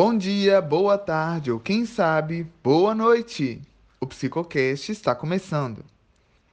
[0.00, 3.60] Bom dia, boa tarde ou quem sabe, boa noite.
[4.00, 5.84] O Psicocast está começando.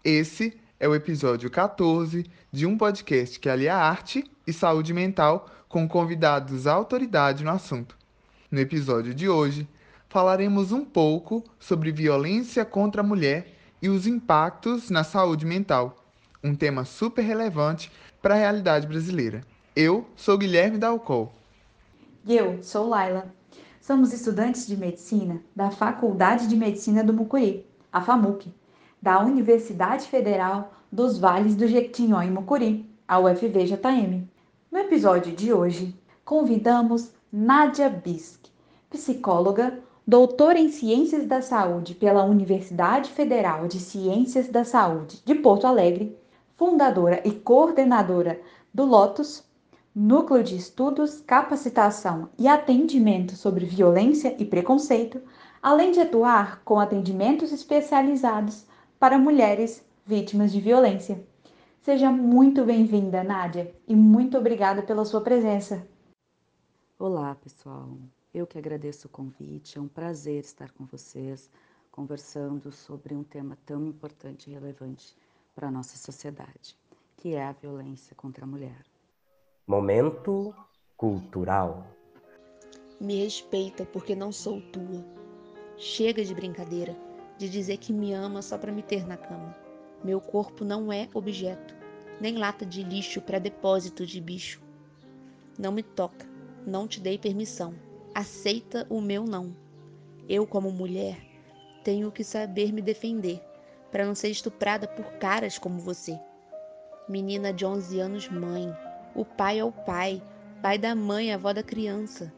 [0.04, 5.88] Esse é o episódio 14 de um podcast que alia arte e saúde mental com
[5.88, 7.96] convidados autoridade no assunto.
[8.50, 9.68] No episódio de hoje,
[10.10, 16.04] falaremos um pouco sobre violência contra a mulher e os impactos na saúde mental,
[16.44, 17.92] um tema super relevante
[18.24, 19.42] para a realidade brasileira.
[19.76, 21.45] Eu sou Guilherme Dalcol.
[22.28, 23.32] E eu sou Laila.
[23.80, 28.52] Somos estudantes de medicina da Faculdade de Medicina do Mucuri, a FAMUC,
[29.00, 34.28] da Universidade Federal dos Vales do Jequitinhonha e Mucuri, a UFVJM.
[34.72, 38.48] No episódio de hoje, convidamos Nádia Bisk,
[38.90, 45.68] psicóloga, doutora em Ciências da Saúde pela Universidade Federal de Ciências da Saúde de Porto
[45.68, 46.18] Alegre,
[46.58, 48.42] fundadora e coordenadora
[48.74, 49.44] do Lotus,
[49.98, 55.22] Núcleo de Estudos, Capacitação e Atendimento sobre Violência e Preconceito,
[55.62, 58.66] além de atuar com atendimentos especializados
[59.00, 61.26] para mulheres vítimas de violência.
[61.82, 65.88] Seja muito bem-vinda, Nádia, e muito obrigada pela sua presença.
[67.00, 67.98] Olá, pessoal.
[68.34, 69.78] Eu que agradeço o convite.
[69.78, 71.50] É um prazer estar com vocês
[71.90, 75.16] conversando sobre um tema tão importante e relevante
[75.56, 76.76] para a nossa sociedade,
[77.16, 78.95] que é a violência contra a mulher.
[79.68, 80.54] Momento
[80.96, 81.86] cultural.
[83.00, 85.04] Me respeita porque não sou tua.
[85.78, 86.96] Chega de brincadeira,
[87.38, 89.56] de dizer que me ama só para me ter na cama.
[90.04, 91.76] Meu corpo não é objeto,
[92.22, 94.62] nem lata de lixo para depósito de bicho.
[95.58, 97.76] Não me toca não te dei permissão.
[98.14, 99.56] Aceita o meu não.
[100.28, 101.18] Eu, como mulher,
[101.84, 103.40] tenho que saber me defender
[103.92, 106.20] para não ser estuprada por caras como você.
[107.08, 108.74] Menina de 11 anos, mãe.
[109.16, 110.22] O pai é o pai,
[110.62, 112.34] pai da mãe, avó da criança.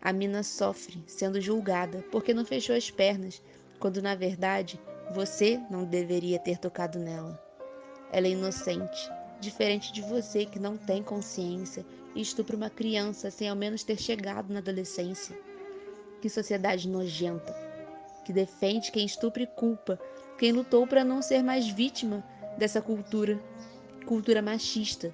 [0.00, 3.42] A mina sofre sendo julgada porque não fechou as pernas,
[3.78, 4.80] quando na verdade
[5.14, 7.38] você não deveria ter tocado nela.
[8.10, 13.50] Ela é inocente, diferente de você que não tem consciência e estupra uma criança sem
[13.50, 15.38] ao menos ter chegado na adolescência.
[16.22, 17.54] Que sociedade nojenta,
[18.24, 20.00] que defende quem estupra e culpa,
[20.38, 22.24] quem lutou para não ser mais vítima
[22.56, 23.38] dessa cultura,
[24.06, 25.12] cultura machista,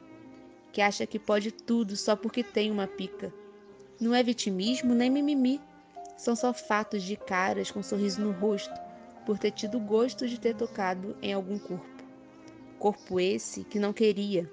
[0.79, 3.35] que acha que pode tudo só porque tem uma pica.
[4.01, 5.61] Não é vitimismo nem mimimi,
[6.17, 8.73] são só fatos de caras com sorriso no rosto
[9.27, 12.05] por ter tido gosto de ter tocado em algum corpo.
[12.79, 14.49] Corpo esse que não queria,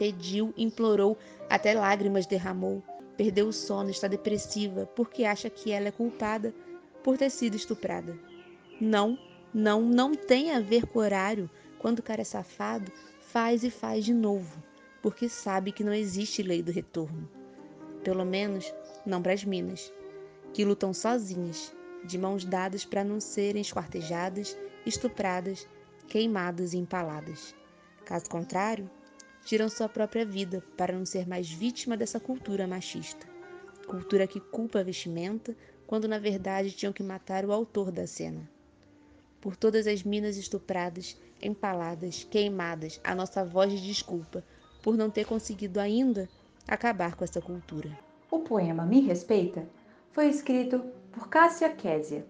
[0.00, 1.16] pediu, implorou,
[1.48, 2.82] até lágrimas derramou.
[3.16, 6.52] Perdeu o sono, está depressiva, porque acha que ela é culpada
[7.04, 8.18] por ter sido estuprada.
[8.80, 9.16] Não,
[9.54, 11.48] não, não tem a ver com horário.
[11.78, 12.90] Quando o cara é safado,
[13.20, 14.60] faz e faz de novo,
[15.02, 17.28] porque sabe que não existe lei do retorno.
[18.04, 18.72] Pelo menos
[19.04, 19.92] não para as minas,
[20.52, 21.74] que lutam sozinhas,
[22.04, 24.56] de mãos dadas para não serem esquartejadas,
[24.86, 25.68] estupradas,
[26.08, 27.54] queimadas e empaladas.
[28.04, 28.90] Caso contrário,
[29.44, 33.26] tiram sua própria vida para não ser mais vítima dessa cultura machista.
[33.86, 35.56] Cultura que culpa a vestimenta,
[35.86, 38.48] quando na verdade tinham que matar o autor da cena.
[39.40, 44.44] Por todas as minas estupradas, empaladas, queimadas, a nossa voz de desculpa
[44.82, 46.28] por não ter conseguido ainda
[46.66, 47.90] acabar com essa cultura.
[48.30, 49.66] O poema Me Respeita
[50.12, 50.82] foi escrito
[51.12, 52.26] por Cássia Késia.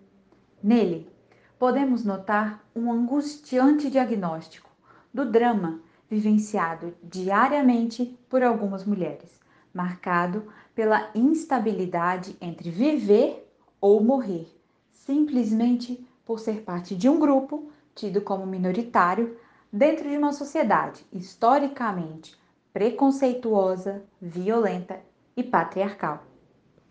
[0.62, 1.10] Nele,
[1.58, 4.70] podemos notar um angustiante diagnóstico
[5.12, 9.40] do drama vivenciado diariamente por algumas mulheres,
[9.72, 10.44] marcado
[10.74, 13.46] pela instabilidade entre viver
[13.80, 14.48] ou morrer,
[14.92, 19.36] simplesmente por ser parte de um grupo tido como minoritário
[19.72, 22.39] dentro de uma sociedade historicamente
[22.72, 25.00] preconceituosa, violenta
[25.36, 26.24] e patriarcal.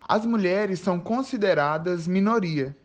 [0.06, 2.76] As mulheres são consideradas minoria.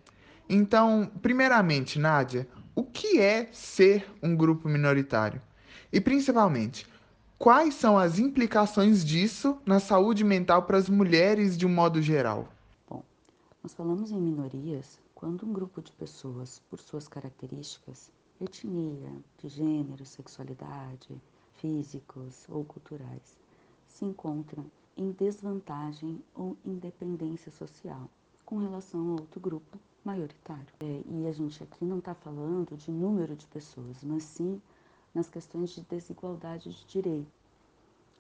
[0.47, 5.41] Então, primeiramente, Nádia, o que é ser um grupo minoritário?
[5.91, 6.87] E principalmente,
[7.37, 12.47] quais são as implicações disso na saúde mental para as mulheres de um modo geral?
[12.87, 13.03] Bom,
[13.63, 20.05] nós falamos em minorias quando um grupo de pessoas, por suas características, etnia, de gênero,
[20.05, 21.19] sexualidade,
[21.65, 23.39] físicos ou culturais,
[23.87, 28.07] se encontram em desvantagem ou independência social
[28.45, 30.67] com relação a outro grupo maioritário.
[30.79, 34.61] É, e a gente aqui não está falando de número de pessoas, mas sim
[35.11, 37.31] nas questões de desigualdade de direito.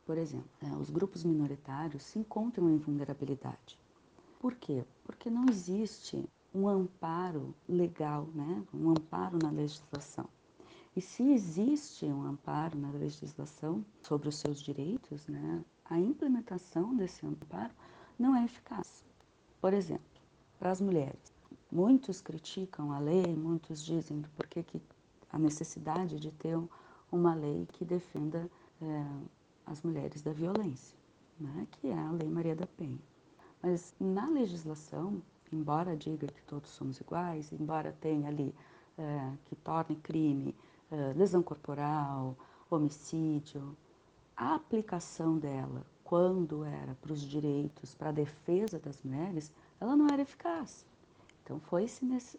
[0.07, 3.77] Por exemplo, é, os grupos minoritários se encontram em vulnerabilidade.
[4.39, 4.83] Por quê?
[5.03, 8.63] Porque não existe um amparo legal, né?
[8.73, 10.27] um amparo na legislação.
[10.95, 15.61] E se existe um amparo na legislação sobre os seus direitos, né?
[15.83, 17.73] a implementação desse amparo
[18.17, 19.03] não é eficaz.
[19.59, 20.05] Por exemplo,
[20.57, 21.33] para as mulheres,
[21.69, 24.63] muitos criticam a lei, muitos dizem por que
[25.29, 26.57] a necessidade de ter
[27.11, 28.49] uma lei que defenda
[28.81, 29.05] é,
[29.65, 30.97] as mulheres da violência,
[31.37, 31.67] né?
[31.71, 33.01] que é a Lei Maria da Penha.
[33.61, 35.21] Mas na legislação,
[35.51, 38.55] embora diga que todos somos iguais, embora tenha ali
[38.97, 40.55] é, que torne crime
[41.15, 42.37] lesão corporal,
[42.69, 43.75] homicídio,
[44.35, 50.07] a aplicação dela, quando era para os direitos, para a defesa das mulheres, ela não
[50.07, 50.85] era eficaz.
[51.43, 51.87] Então foi,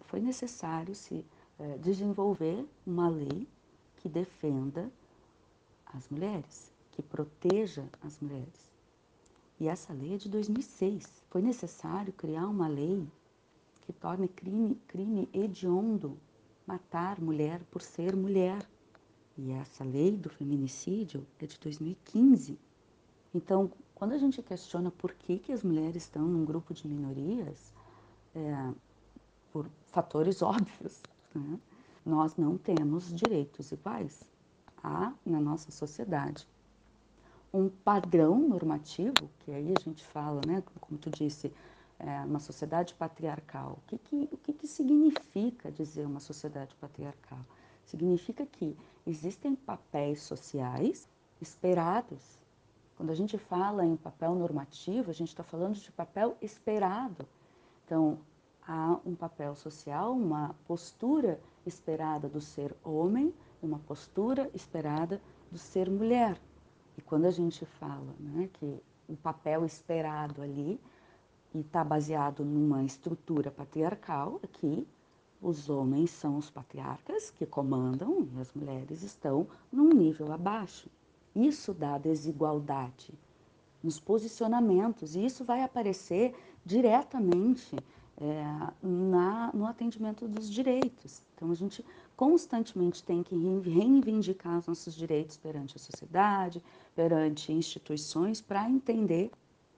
[0.02, 1.24] foi necessário se
[1.58, 3.48] é, desenvolver uma lei
[3.96, 4.90] que defenda
[5.86, 8.72] as mulheres, que proteja as mulheres.
[9.58, 11.24] E essa lei é de 2006.
[11.30, 13.08] Foi necessário criar uma lei
[13.82, 16.18] que torne crime, crime hediondo
[16.66, 18.58] matar mulher por ser mulher.
[19.38, 22.58] E essa lei do feminicídio é de 2015.
[23.34, 27.72] Então, quando a gente questiona por que, que as mulheres estão num grupo de minorias,
[28.34, 28.72] é,
[29.52, 31.02] por fatores óbvios,
[31.34, 31.58] né?
[32.04, 34.22] nós não temos direitos iguais.
[34.82, 36.46] Há na nossa sociedade
[37.52, 41.52] um padrão normativo, que aí a gente fala, né, como tu disse,
[41.98, 43.78] é, uma sociedade patriarcal.
[43.78, 47.38] O que, que, o que, que significa dizer uma sociedade patriarcal?
[47.84, 48.76] Significa que
[49.06, 51.08] existem papéis sociais
[51.40, 52.38] esperados.
[52.96, 57.26] Quando a gente fala em papel normativo, a gente está falando de papel esperado.
[57.84, 58.18] Então,
[58.66, 65.20] há um papel social, uma postura esperada do ser homem, uma postura esperada
[65.50, 66.40] do ser mulher.
[66.96, 70.80] E quando a gente fala né, que o papel esperado ali
[71.56, 74.86] e está baseado numa estrutura patriarcal, aqui
[75.40, 80.90] os homens são os patriarcas que comandam e as mulheres estão num nível abaixo.
[81.34, 83.12] Isso dá desigualdade
[83.82, 87.76] nos posicionamentos e isso vai aparecer diretamente
[88.18, 88.44] é,
[88.82, 91.22] na, no atendimento dos direitos.
[91.34, 91.84] Então, a gente
[92.16, 96.62] constantemente tem que reivindicar os nossos direitos perante a sociedade,
[96.94, 99.30] perante instituições, para entender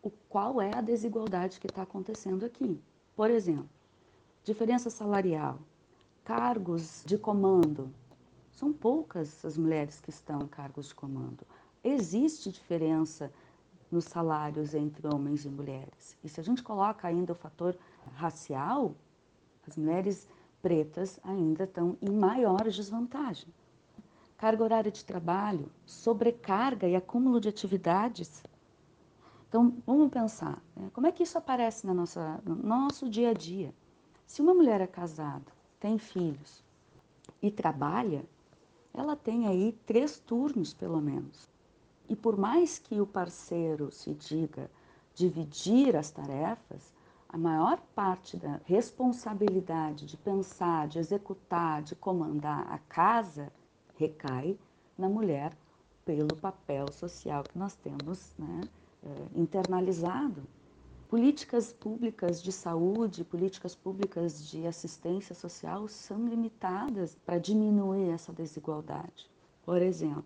[0.09, 2.81] o qual é a desigualdade que está acontecendo aqui.
[3.15, 3.69] Por exemplo,
[4.43, 5.59] diferença salarial,
[6.25, 7.93] cargos de comando.
[8.51, 11.47] São poucas as mulheres que estão em cargos de comando.
[11.85, 13.31] Existe diferença
[13.91, 16.17] nos salários entre homens e mulheres.
[16.25, 17.77] E se a gente coloca ainda o fator
[18.15, 18.95] racial,
[19.67, 20.27] as mulheres
[20.63, 23.49] pretas ainda estão em maior desvantagem.
[24.37, 28.43] Carga horária de trabalho, sobrecarga e acúmulo de atividades.
[29.49, 30.91] Então, vamos pensar, né?
[30.93, 33.75] como é que isso aparece na nossa, no nosso dia a dia?
[34.27, 35.51] Se uma mulher é casada,
[35.81, 36.63] tem filhos
[37.41, 38.27] e trabalha,
[38.93, 41.49] ela tem aí três turnos, pelo menos.
[42.09, 44.71] E por mais que o parceiro se diga
[45.15, 46.93] dividir as tarefas,
[47.29, 53.51] a maior parte da responsabilidade de pensar, de executar, de comandar a casa
[53.97, 54.59] recai
[54.97, 55.57] na mulher
[56.05, 58.61] pelo papel social que nós temos né,
[59.35, 60.43] internalizado.
[61.09, 69.31] Políticas públicas de saúde, políticas públicas de assistência social são limitadas para diminuir essa desigualdade.
[69.65, 70.25] Por exemplo,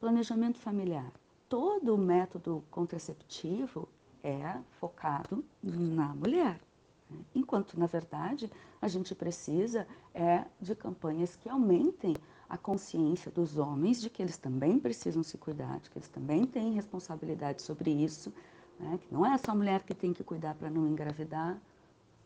[0.00, 1.12] planejamento familiar.
[1.48, 3.88] Todo o método contraceptivo
[4.24, 6.60] é focado na mulher.
[7.08, 7.18] Né?
[7.34, 8.50] Enquanto, na verdade,
[8.82, 12.16] a gente precisa é de campanhas que aumentem
[12.54, 16.46] a consciência dos homens de que eles também precisam se cuidar, de que eles também
[16.46, 18.32] têm responsabilidade sobre isso,
[18.78, 18.98] né?
[19.02, 21.60] que não é só a mulher que tem que cuidar para não engravidar,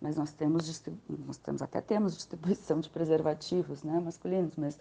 [0.00, 0.82] mas nós temos,
[1.26, 4.78] nós temos até temos distribuição de preservativos né, masculinos, mas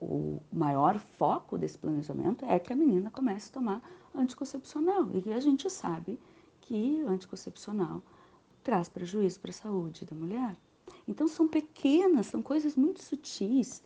[0.00, 3.82] o maior foco desse planejamento é que a menina comece a tomar
[4.14, 5.08] anticoncepcional.
[5.12, 6.18] E a gente sabe
[6.60, 8.00] que anticoncepcional
[8.62, 10.56] traz prejuízo para a saúde da mulher.
[11.08, 13.82] Então são pequenas, são coisas muito sutis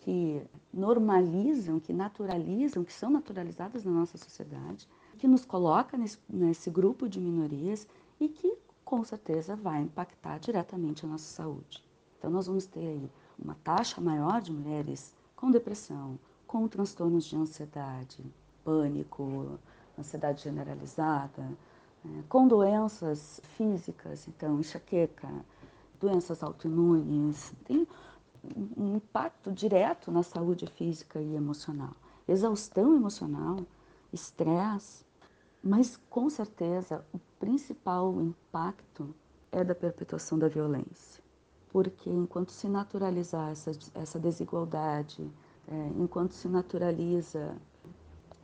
[0.00, 0.42] que
[0.72, 4.88] normalizam, que naturalizam, que são naturalizadas na nossa sociedade,
[5.18, 7.86] que nos coloca nesse, nesse grupo de minorias
[8.18, 11.84] e que com certeza vai impactar diretamente a nossa saúde.
[12.18, 17.36] Então nós vamos ter aí uma taxa maior de mulheres com depressão, com transtornos de
[17.36, 18.24] ansiedade,
[18.64, 19.58] pânico,
[19.98, 21.46] ansiedade generalizada,
[22.04, 25.28] é, com doenças físicas, então enxaqueca,
[26.00, 27.86] doenças autoimunes, tem
[28.76, 31.94] um impacto direto na saúde física e emocional.
[32.26, 33.58] Exaustão emocional,
[34.12, 35.04] estresse,
[35.62, 39.14] mas com certeza o principal impacto
[39.52, 41.22] é da perpetuação da violência.
[41.70, 45.30] Porque enquanto se naturalizar essa, essa desigualdade,
[45.68, 47.56] é, enquanto se naturaliza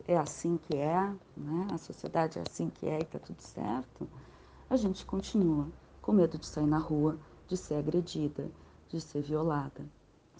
[0.06, 1.68] é assim que é, né?
[1.72, 4.08] a sociedade é assim que é e está tudo certo,
[4.70, 5.66] a gente continua
[6.00, 8.48] com medo de sair na rua, de ser agredida,
[8.88, 9.84] de ser violada.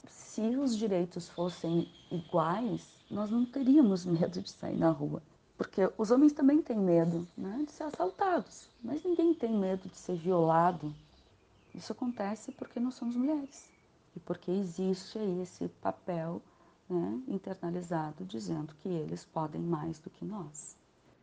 [0.08, 5.22] Se os direitos fossem iguais, nós não teríamos medo de sair na rua.
[5.56, 9.96] Porque os homens também têm medo né, de ser assaltados, mas ninguém tem medo de
[9.96, 10.94] ser violado.
[11.74, 13.70] Isso acontece porque nós somos mulheres
[14.14, 16.42] e porque existe esse papel
[16.88, 20.76] né, internalizado dizendo que eles podem mais do que nós.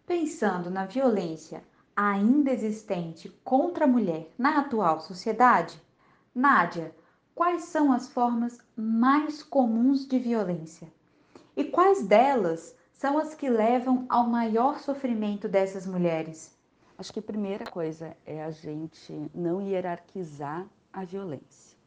[0.06, 1.64] Pensando na violência
[1.96, 5.80] ainda existente contra a mulher na atual sociedade,
[6.34, 6.94] Nádia,
[7.36, 10.88] quais são as formas mais comuns de violência?
[11.56, 16.56] E quais delas são as que levam ao maior sofrimento dessas mulheres?
[16.98, 21.78] Acho que a primeira coisa é a gente não hierarquizar a violência.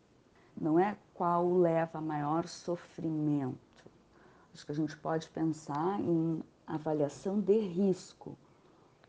[0.60, 3.56] Não é qual leva a maior sofrimento.
[4.52, 8.36] Acho que a gente pode pensar em avaliação de risco.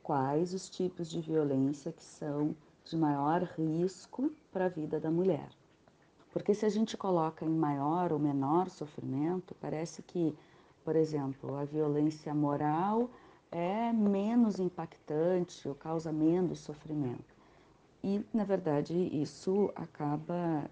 [0.03, 5.49] Quais os tipos de violência que são de maior risco para a vida da mulher?
[6.37, 10.35] Porque se a gente coloca em maior ou menor sofrimento, parece que
[10.87, 13.09] por exemplo, a violência moral
[13.51, 17.35] é menos impactante ou causa menos sofrimento.
[18.01, 20.63] E, na verdade, isso acaba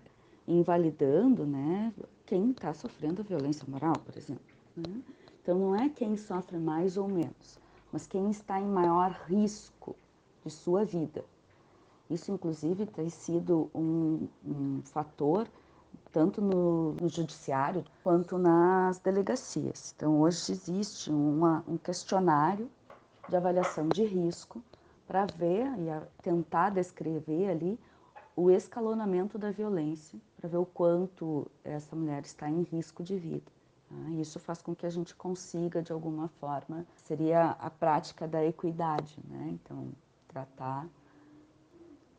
[0.48, 1.94] invalidando né,
[2.26, 4.56] quem está sofrendo violência moral, por exemplo.
[4.78, 5.02] Né?
[5.44, 7.60] Então, não é quem sofre mais ou menos,
[7.92, 9.98] mas quem está em maior risco
[10.46, 11.26] de sua vida.
[12.10, 15.48] Isso, inclusive, tem sido um, um fator
[16.12, 19.94] tanto no, no, judiciário quanto nas delegacias.
[19.96, 22.70] Então, hoje existe uma, um questionário
[23.28, 24.62] de avaliação de risco
[25.08, 27.80] para ver e tentar descrever ali
[28.36, 33.52] o escalonamento da violência, para ver o quanto essa mulher está em risco de vida.
[33.90, 34.10] Tá?
[34.12, 39.18] Isso faz com que a gente consiga, de alguma forma, seria a prática da equidade,
[39.30, 39.50] né?
[39.54, 39.90] Então,
[40.28, 40.88] tratar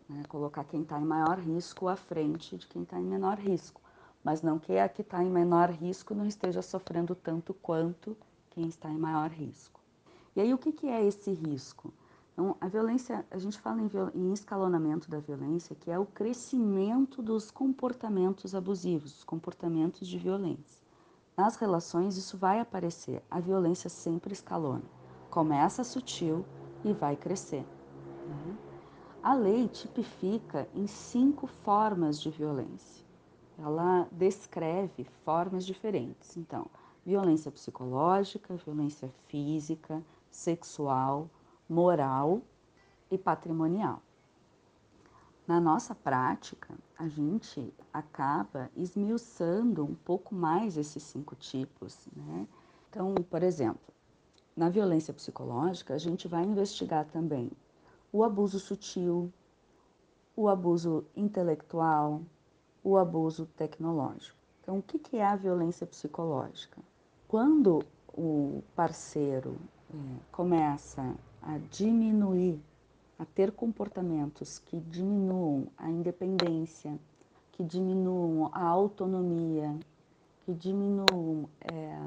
[0.08, 3.80] né, colocar quem está em maior risco à frente de quem está em menor risco,
[4.22, 8.16] mas não que a que está em menor risco não esteja sofrendo tanto quanto
[8.50, 9.80] quem está em maior risco.
[10.34, 11.92] E aí o que, que é esse risco?
[12.32, 17.22] Então, a violência, a gente fala em, em escalonamento da violência, que é o crescimento
[17.22, 20.84] dos comportamentos abusivos, os comportamentos de violência.
[21.34, 23.22] Nas relações, isso vai aparecer.
[23.30, 24.84] A violência sempre escalona.
[25.30, 26.44] Começa sutil
[26.84, 27.64] e vai crescer.
[28.26, 28.56] Né?
[29.26, 33.04] A lei tipifica em cinco formas de violência.
[33.58, 36.36] Ela descreve formas diferentes.
[36.36, 36.70] Então,
[37.04, 41.28] violência psicológica, violência física, sexual,
[41.68, 42.40] moral
[43.10, 44.00] e patrimonial.
[45.44, 52.06] Na nossa prática, a gente acaba esmiuçando um pouco mais esses cinco tipos.
[52.14, 52.46] Né?
[52.88, 53.92] Então, por exemplo,
[54.56, 57.50] na violência psicológica, a gente vai investigar também
[58.16, 59.30] o abuso sutil,
[60.34, 62.22] o abuso intelectual,
[62.82, 64.38] o abuso tecnológico.
[64.62, 66.80] Então, o que é a violência psicológica?
[67.28, 69.58] Quando o parceiro
[69.90, 69.96] é,
[70.32, 72.58] começa a diminuir,
[73.18, 76.98] a ter comportamentos que diminuam a independência,
[77.52, 79.78] que diminuam a autonomia,
[80.46, 81.98] que diminuam é,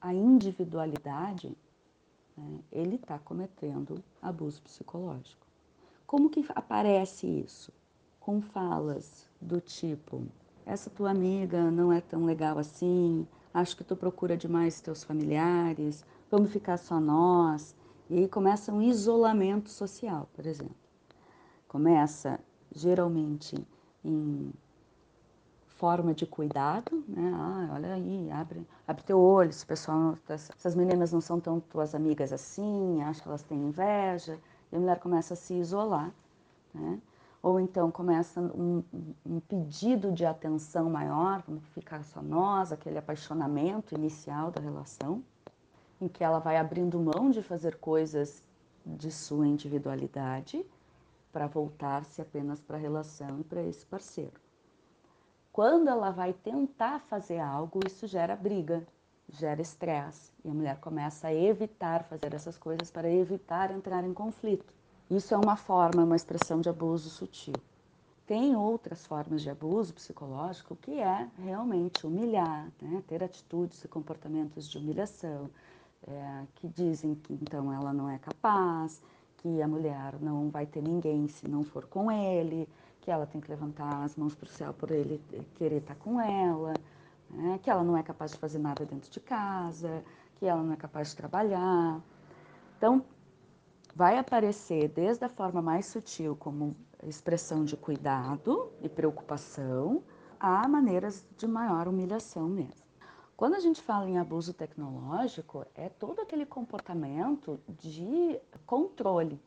[0.00, 1.56] a individualidade,
[2.36, 5.46] né, ele está cometendo abuso psicológico.
[6.06, 7.72] Como que aparece isso?
[8.20, 10.22] Com falas do tipo:
[10.66, 16.04] essa tua amiga não é tão legal assim, acho que tu procura demais teus familiares,
[16.30, 17.74] vamos ficar só nós.
[18.08, 20.76] E aí começa um isolamento social, por exemplo.
[21.66, 22.38] Começa
[22.74, 23.56] geralmente
[24.04, 24.52] em
[25.84, 27.30] forma de cuidado, né?
[27.34, 31.94] Ah, olha aí, abre, abre teu olho, esse pessoal, essas meninas não são tão tuas
[31.94, 34.40] amigas assim, acho que elas têm inveja,
[34.72, 36.10] e a mulher começa a se isolar,
[36.72, 36.98] né?
[37.42, 38.82] Ou então começa um,
[39.26, 45.22] um pedido de atenção maior, vamos ficar só nós, aquele apaixonamento inicial da relação,
[46.00, 48.42] em que ela vai abrindo mão de fazer coisas
[48.86, 50.64] de sua individualidade
[51.30, 54.43] para voltar-se apenas para a relação e para esse parceiro.
[55.54, 58.84] Quando ela vai tentar fazer algo, isso gera briga,
[59.28, 60.32] gera estresse.
[60.44, 64.74] E a mulher começa a evitar fazer essas coisas para evitar entrar em conflito.
[65.08, 67.54] Isso é uma forma, uma expressão de abuso sutil.
[68.26, 73.04] Tem outras formas de abuso psicológico que é realmente humilhar, né?
[73.06, 75.48] ter atitudes e comportamentos de humilhação,
[76.04, 79.00] é, que dizem que então ela não é capaz,
[79.36, 82.68] que a mulher não vai ter ninguém se não for com ele,
[83.04, 85.22] que ela tem que levantar as mãos para o céu por ele
[85.56, 86.72] querer estar tá com ela,
[87.28, 87.60] né?
[87.62, 90.02] que ela não é capaz de fazer nada dentro de casa,
[90.36, 92.00] que ela não é capaz de trabalhar.
[92.78, 93.04] Então,
[93.94, 96.74] vai aparecer desde a forma mais sutil, como
[97.06, 100.02] expressão de cuidado e preocupação
[100.40, 102.86] a maneiras de maior humilhação mesmo.
[103.36, 109.38] Quando a gente fala em abuso tecnológico, é todo aquele comportamento de controle.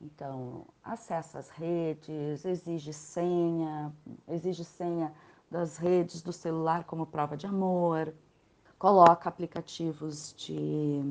[0.00, 3.92] Então, acessa as redes, exige senha,
[4.28, 5.12] exige senha
[5.50, 8.14] das redes do celular como prova de amor,
[8.78, 11.02] coloca aplicativos de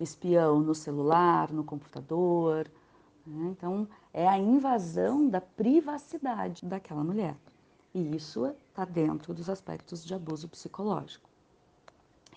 [0.00, 2.70] espião no celular, no computador.
[3.26, 3.48] Né?
[3.50, 7.36] Então, é a invasão da privacidade daquela mulher.
[7.94, 11.28] E isso está dentro dos aspectos de abuso psicológico.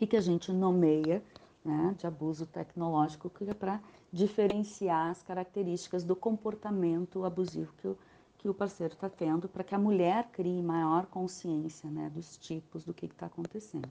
[0.01, 1.23] E que a gente nomeia
[1.63, 3.79] né, de abuso tecnológico, que é para
[4.13, 7.97] diferenciar as características do comportamento abusivo que o,
[8.37, 12.85] que o parceiro está tendo, para que a mulher crie maior consciência né, dos tipos
[12.85, 13.89] do que está acontecendo.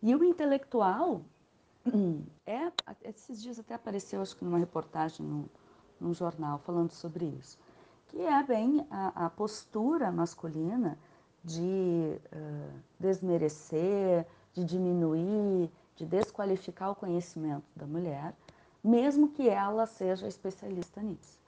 [0.00, 1.22] E o intelectual,
[2.46, 2.70] é,
[3.02, 5.44] esses dias até apareceu, acho que numa reportagem num,
[6.00, 7.58] num jornal, falando sobre isso
[8.12, 10.98] que é bem a, a postura masculina
[11.42, 18.34] de uh, desmerecer, de diminuir, de desqualificar o conhecimento da mulher,
[18.82, 21.40] mesmo que ela seja especialista nisso.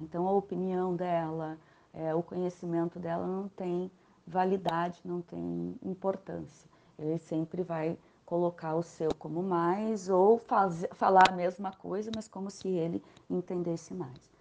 [0.00, 1.58] Então, a opinião dela,
[1.92, 3.90] é, o conhecimento dela não tem
[4.26, 6.70] validade, não tem importância.
[6.98, 12.28] Ele sempre vai colocar o seu como mais ou faz, falar a mesma coisa, mas
[12.28, 14.32] como se ele entendesse mais.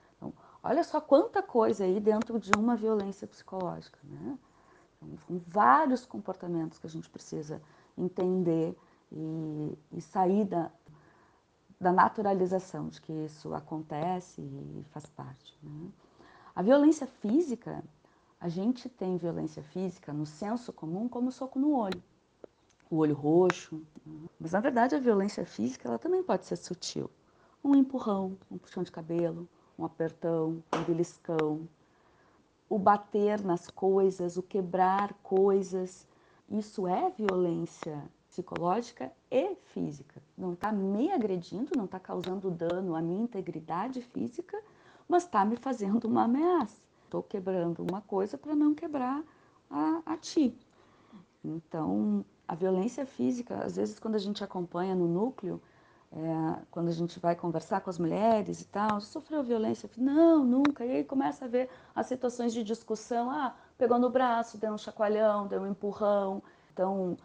[0.64, 4.38] Olha só quanta coisa aí dentro de uma violência psicológica, né?
[5.02, 7.60] Então, vários comportamentos que a gente precisa
[7.98, 8.78] entender
[9.12, 10.72] e, e sair da,
[11.82, 15.58] da naturalização de que isso acontece e faz parte.
[15.64, 15.90] Né?
[16.56, 17.84] A violência física,
[18.40, 22.01] a gente tem violência física no senso comum como soco no olho,
[22.88, 23.82] o olho roxo.
[24.05, 24.27] Né?
[24.40, 27.10] Mas na verdade a violência física ela também pode ser sutil.
[27.64, 31.68] Um empurrão, um puxão de cabelo, um apertão, um beliscão,
[32.70, 36.08] o bater nas coisas, o quebrar coisas.
[36.48, 40.22] Isso é violência psicológica e física.
[40.37, 44.57] Não está me agredindo, não está causando dano à minha integridade física,
[45.07, 46.81] mas está me fazendo uma ameaça.
[47.03, 49.22] Estou quebrando uma coisa para não quebrar
[49.70, 50.57] a, a ti.
[51.44, 55.61] Então, a violência física, às vezes, quando a gente acompanha no núcleo,
[56.13, 59.89] é, quando a gente vai conversar com as mulheres e tal, sofreu violência?
[59.98, 60.85] Não, nunca.
[60.85, 63.29] E aí começa a ver as situações de discussão.
[63.29, 66.41] Ah, pegou no braço, deu um chacoalhão, deu um empurrão.
[66.72, 67.17] Então,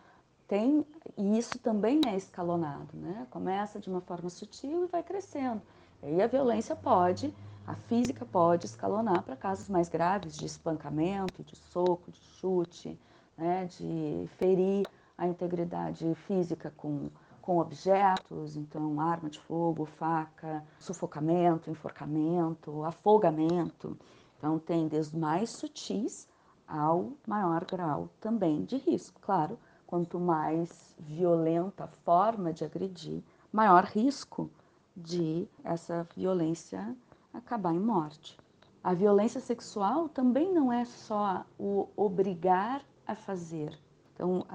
[0.49, 3.27] tem, e isso também é escalonado, né?
[3.31, 5.61] Começa de uma forma sutil e vai crescendo.
[6.03, 7.35] E a violência pode,
[7.67, 12.99] a física pode escalonar para casos mais graves de espancamento, de soco, de chute,
[13.37, 13.65] né?
[13.65, 14.87] de ferir
[15.19, 17.11] a integridade física com
[17.47, 23.97] com objetos, então arma de fogo, faca, sufocamento, enforcamento, afogamento.
[24.37, 26.29] Então tem desde mais sutis
[26.67, 29.21] ao maior grau também de risco.
[29.21, 29.57] Claro,
[29.87, 33.23] quanto mais violenta a forma de agredir,
[33.53, 34.51] maior risco
[34.97, 36.97] de essa violência
[37.33, 38.39] acabar em morte.
[38.83, 43.79] A violência sexual também não é só o obrigar a fazer.
[44.15, 44.47] Então,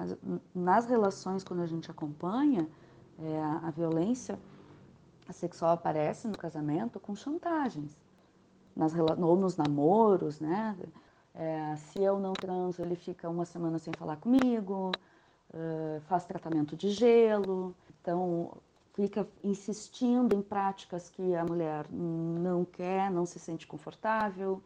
[0.54, 2.68] nas relações, quando a gente acompanha,
[3.18, 4.38] é, a violência
[5.30, 7.96] sexual aparece no casamento com chantagens,
[8.74, 10.76] nas, ou nos namoros, né?
[11.34, 14.92] É, se eu não transo, ele fica uma semana sem falar comigo,
[16.06, 18.52] faz tratamento de gelo, então
[18.94, 24.62] fica insistindo em práticas que a mulher não quer, não se sente confortável.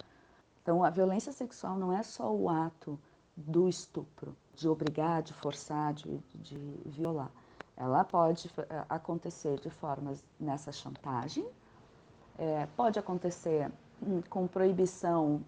[0.63, 2.99] Então, a violência sexual não é só o ato
[3.37, 7.31] do estupro, de obrigar, de forçar, de, de violar.
[7.77, 11.47] Ela pode eh, acontecer de formas nessa chantagem,
[12.39, 13.71] é, pode acontecer
[14.03, 15.43] hum, com proibição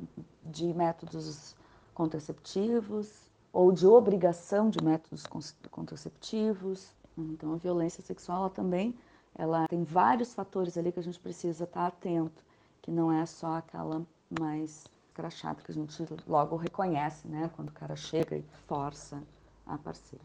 [0.44, 1.57] de métodos
[1.94, 5.25] contraceptivos ou de obrigação de métodos
[5.71, 6.93] contraceptivos.
[7.17, 8.95] Então, a violência sexual ela também
[9.39, 12.43] ela tem vários fatores ali que a gente precisa estar atento,
[12.83, 14.03] que não é só aquela
[14.39, 14.85] mais
[15.15, 19.23] crachada que a gente logo reconhece, né, quando o cara chega e força
[19.65, 20.25] a parceira.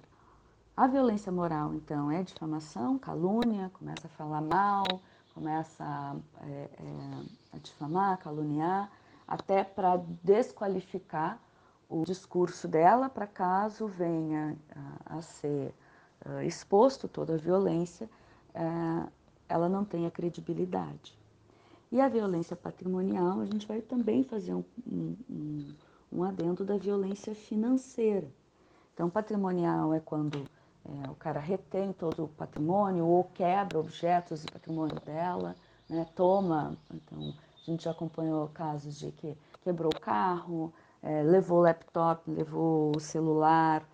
[0.76, 4.84] A violência moral, então, é difamação, calúnia, começa a falar mal,
[5.36, 8.92] começa a, é, é, a difamar, caluniar,
[9.28, 11.40] até para desqualificar
[11.89, 14.58] o discurso dela, para caso venha
[15.06, 15.74] a, ser
[16.26, 18.10] uh, exposto toda a violência,
[18.56, 19.10] uh,
[19.48, 21.17] ela não tenha credibilidade.
[21.91, 25.76] E a violência patrimonial, a gente vai também fazer um, um,
[26.12, 28.28] um adendo da violência financeira.
[28.93, 30.43] Então, patrimonial é quando
[30.86, 35.56] é, o cara retém todo o patrimônio ou quebra objetos e patrimônio dela,
[35.89, 41.60] né, toma então, A gente já acompanhou casos de que quebrou o carro, é, levou
[41.60, 43.88] laptop, levou celular,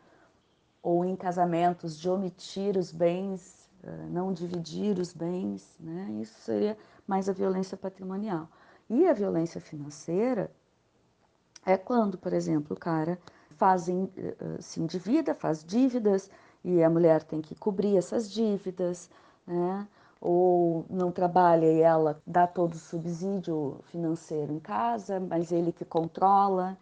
[0.81, 6.09] ou em casamentos de omitir os bens, é, não dividir os bens, né?
[6.21, 8.47] Isso seria mais a violência patrimonial.
[8.89, 10.49] E a violência financeira
[11.65, 13.19] é quando, por exemplo, o cara
[13.57, 13.87] faz,
[14.61, 16.29] se endivida, faz dívidas
[16.63, 19.09] e a mulher tem que cobrir essas dívidas,
[19.45, 19.87] né?
[20.21, 25.85] ou não trabalha e ela dá todo o subsídio financeiro em casa, mas ele que
[25.85, 26.77] controla.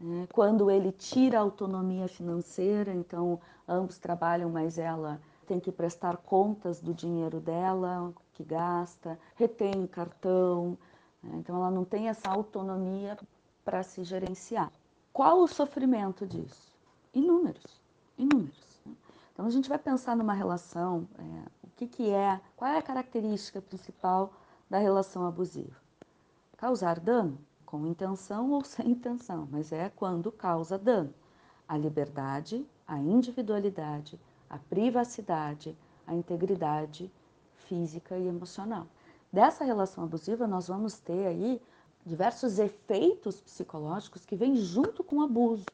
[0.00, 0.28] Né?
[0.32, 6.80] Quando ele tira a autonomia financeira, então ambos trabalham, mas ela tem que prestar contas
[6.80, 10.78] do dinheiro dela, que gasta, retém o cartão,
[11.22, 11.36] né?
[11.38, 13.18] então ela não tem essa autonomia
[13.64, 14.70] para se gerenciar.
[15.12, 16.72] Qual o sofrimento disso?
[17.12, 17.80] Inúmeros,
[18.16, 18.80] inúmeros.
[18.86, 18.92] Né?
[19.32, 22.82] Então a gente vai pensar numa relação, é, o que, que é, qual é a
[22.82, 24.32] característica principal
[24.70, 25.76] da relação abusiva?
[26.56, 31.12] Causar dano, com intenção ou sem intenção, mas é quando causa dano.
[31.68, 35.76] A liberdade, a individualidade, a privacidade,
[36.06, 37.12] a integridade
[37.52, 38.86] física e emocional.
[39.30, 41.60] Dessa relação abusiva, nós vamos ter aí
[42.06, 45.66] diversos efeitos psicológicos que vêm junto com o abuso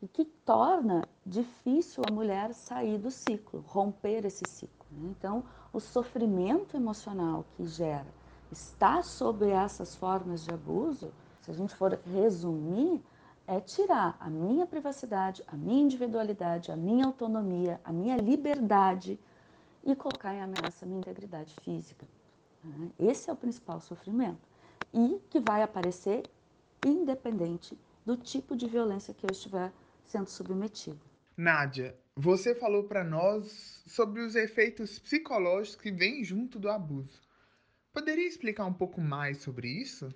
[0.00, 4.86] e que torna difícil a mulher sair do ciclo, romper esse ciclo.
[4.92, 5.08] Né?
[5.18, 8.06] Então, o sofrimento emocional que gera
[8.56, 13.02] está sobre essas formas de abuso, se a gente for resumir,
[13.46, 19.20] é tirar a minha privacidade, a minha individualidade, a minha autonomia, a minha liberdade
[19.84, 22.06] e colocar em ameaça a minha integridade física.
[22.64, 22.90] Né?
[22.98, 24.48] Esse é o principal sofrimento
[24.92, 26.24] e que vai aparecer
[26.84, 29.70] independente do tipo de violência que eu estiver
[30.04, 31.00] sendo submetido.
[31.36, 37.25] Nádia, você falou para nós sobre os efeitos psicológicos que vêm junto do abuso.
[37.96, 40.14] Poderia explicar um pouco mais sobre isso?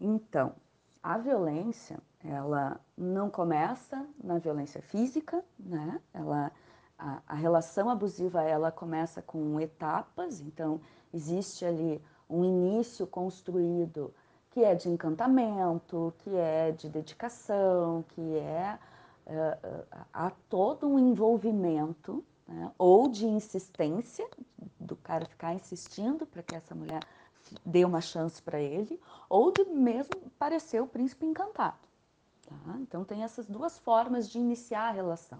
[0.00, 0.54] Então,
[1.02, 6.00] a violência, ela não começa na violência física, né?
[6.14, 6.50] Ela
[6.98, 10.80] a, a relação abusiva ela começa com etapas, então
[11.12, 14.10] existe ali um início construído
[14.48, 18.78] que é de encantamento, que é de dedicação, que é
[19.26, 24.28] uh, há todo um envolvimento né, ou de insistência
[24.78, 27.00] do cara ficar insistindo para que essa mulher
[27.64, 31.78] dê uma chance para ele, ou de mesmo parecer o príncipe encantado.
[32.46, 32.76] Tá?
[32.80, 35.38] Então tem essas duas formas de iniciar a relação.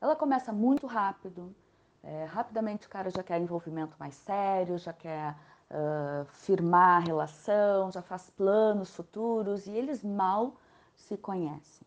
[0.00, 1.54] Ela começa muito rápido,
[2.02, 5.34] é, rapidamente o cara já quer envolvimento mais sério, já quer
[5.70, 10.56] uh, firmar a relação, já faz planos futuros e eles mal
[10.94, 11.86] se conhecem.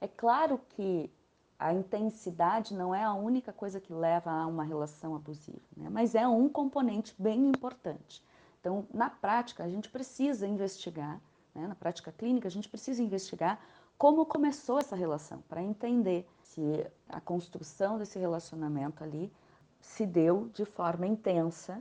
[0.00, 1.10] É claro que
[1.58, 5.88] a intensidade não é a única coisa que leva a uma relação abusiva, né?
[5.90, 8.22] mas é um componente bem importante.
[8.60, 11.20] Então, na prática, a gente precisa investigar,
[11.54, 11.66] né?
[11.66, 13.60] na prática clínica, a gente precisa investigar
[13.96, 19.32] como começou essa relação, para entender se a construção desse relacionamento ali
[19.80, 21.80] se deu de forma intensa,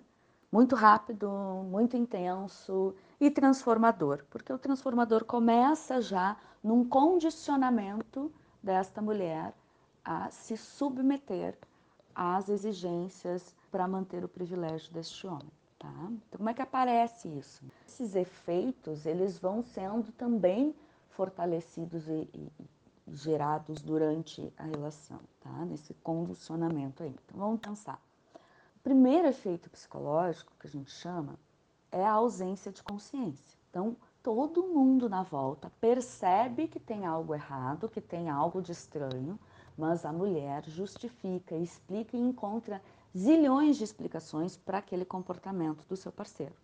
[0.51, 1.29] muito rápido,
[1.65, 8.31] muito intenso e transformador, porque o transformador começa já num condicionamento
[8.61, 9.53] desta mulher
[10.03, 11.57] a se submeter
[12.13, 15.51] às exigências para manter o privilégio deste homem.
[15.79, 15.91] Tá?
[16.27, 17.63] Então, como é que aparece isso?
[17.87, 20.75] Esses efeitos eles vão sendo também
[21.09, 22.51] fortalecidos e, e,
[23.07, 25.65] gerados durante a relação, tá?
[25.65, 27.13] Nesse condicionamento aí.
[27.25, 28.01] Então vamos pensar.
[28.77, 31.35] O primeiro efeito psicológico que a gente chama
[31.91, 33.57] é a ausência de consciência.
[33.69, 39.37] Então todo mundo na volta percebe que tem algo errado, que tem algo de estranho,
[39.77, 42.81] mas a mulher justifica, explica e encontra
[43.15, 46.55] zilhões de explicações para aquele comportamento do seu parceiro.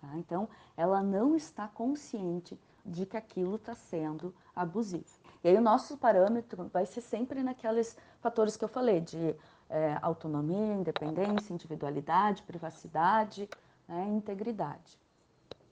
[0.00, 0.08] Tá?
[0.16, 5.04] Então, ela não está consciente de que aquilo está sendo abusivo.
[5.44, 9.34] E aí o nosso parâmetro vai ser sempre naqueles fatores que eu falei, de
[9.68, 13.48] é, autonomia, independência, individualidade, privacidade,
[13.86, 14.98] né, integridade.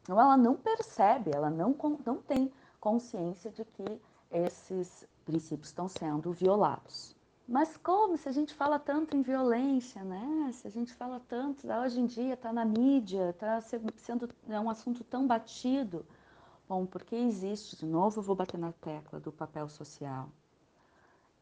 [0.03, 1.75] Então ela não percebe, ela não,
[2.05, 7.15] não tem consciência de que esses princípios estão sendo violados.
[7.47, 10.51] Mas como se a gente fala tanto em violência, né?
[10.55, 14.71] Se a gente fala tanto, hoje em dia está na mídia, está sendo é um
[14.71, 16.05] assunto tão batido.
[16.67, 20.31] Bom, porque existe, de novo eu vou bater na tecla do papel social.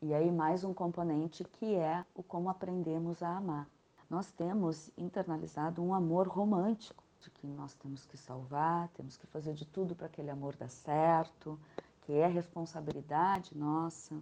[0.03, 3.68] E aí mais um componente que é o como aprendemos a amar.
[4.11, 9.55] Nós temos internalizado um amor romântico, de que nós temos que salvar, temos que fazer
[9.55, 11.59] de tudo para aquele amor dar certo,
[12.07, 14.14] que é responsabilidade nossa.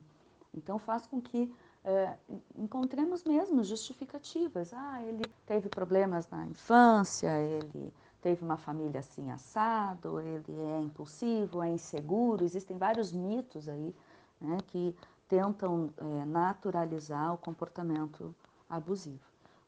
[0.54, 2.16] Então faz com que é,
[2.56, 4.72] encontremos mesmo justificativas.
[4.72, 7.92] Ah, ele teve problemas na infância, ele
[8.22, 13.94] teve uma família assim assado, ele é impulsivo, é inseguro, existem vários mitos aí
[14.40, 14.96] né, que
[15.28, 18.34] tentam é, naturalizar o comportamento
[18.68, 19.20] abusivo.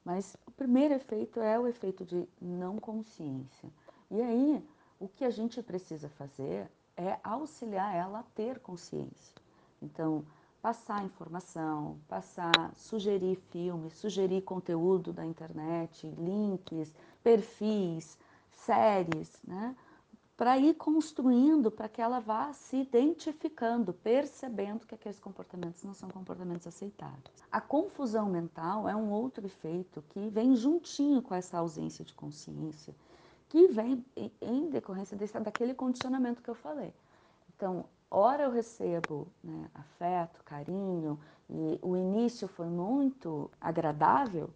[0.03, 3.69] Mas o primeiro efeito é o efeito de não consciência.
[4.11, 4.65] E aí,
[4.99, 9.35] o que a gente precisa fazer é auxiliar ela a ter consciência.
[9.83, 10.25] Então,
[10.63, 18.19] passar informação, passar, sugerir filmes, sugerir conteúdo da internet, links, perfis,
[18.51, 19.77] séries, né?
[20.37, 26.11] Para ir construindo, para que ela vá se identificando, percebendo que aqueles comportamentos não são
[26.11, 27.43] comportamentos aceitáveis.
[27.51, 32.95] A confusão mental é um outro efeito que vem juntinho com essa ausência de consciência,
[33.49, 34.05] que vem
[34.41, 36.93] em decorrência desse, daquele condicionamento que eu falei.
[37.55, 44.51] Então, ora eu recebo né, afeto, carinho, e o início foi muito agradável,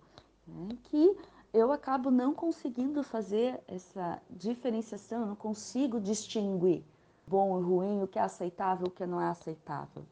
[0.46, 1.16] né, que
[1.52, 6.84] eu acabo não conseguindo fazer essa diferenciação, não consigo distinguir
[7.26, 10.04] bom e ruim, o que é aceitável, o que não é aceitável.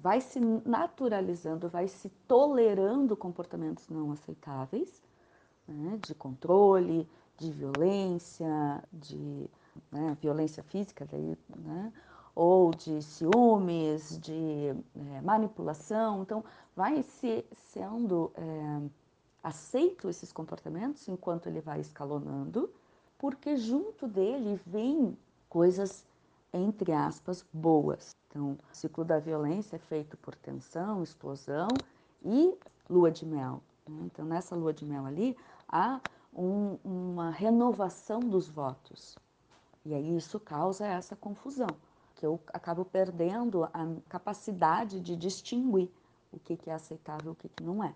[0.00, 5.02] Vai se naturalizando, vai se tolerando comportamentos não aceitáveis,
[5.66, 7.08] né, de controle,
[7.40, 9.48] de violência, de
[9.90, 11.92] né, violência física, daí, né,
[12.34, 16.22] ou de ciúmes, de é, manipulação.
[16.22, 16.44] Então,
[16.76, 18.80] vai se sendo é,
[19.42, 22.70] aceito esses comportamentos enquanto ele vai escalonando,
[23.18, 25.16] porque junto dele vem
[25.48, 26.06] coisas,
[26.52, 28.14] entre aspas, boas.
[28.28, 31.68] Então, o ciclo da violência é feito por tensão, explosão
[32.22, 32.54] e
[32.88, 33.62] lua de mel.
[33.88, 34.02] Né?
[34.04, 35.36] Então, nessa lua de mel ali,
[35.68, 36.00] há
[36.32, 39.16] um, uma renovação dos votos.
[39.84, 41.68] E aí isso causa essa confusão
[42.20, 45.90] que eu acabo perdendo a capacidade de distinguir
[46.30, 47.94] o que, que é aceitável e o que, que não é.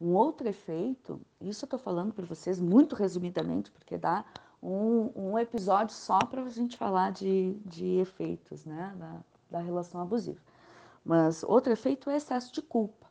[0.00, 4.24] Um outro efeito, isso eu estou falando para vocês muito resumidamente, porque dá
[4.60, 10.00] um, um episódio só para a gente falar de, de efeitos né, da, da relação
[10.00, 10.40] abusiva.
[11.04, 13.01] Mas outro efeito é excesso de culpa.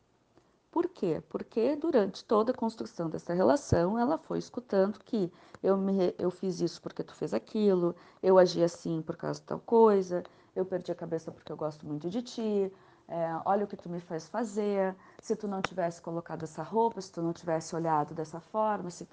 [0.72, 1.22] Por quê?
[1.30, 5.32] Porque durante toda a construção dessa relação, ela foi escutando que
[5.62, 9.46] eu, me, eu fiz isso porque tu fez aquilo, eu agi assim por causa de
[9.46, 10.24] tal coisa,
[10.56, 12.72] eu perdi a cabeça porque eu gosto muito de ti,
[13.12, 17.02] é, olha o que tu me faz fazer, se tu não tivesse colocado essa roupa,
[17.02, 19.06] se tu não tivesse olhado dessa forma, se...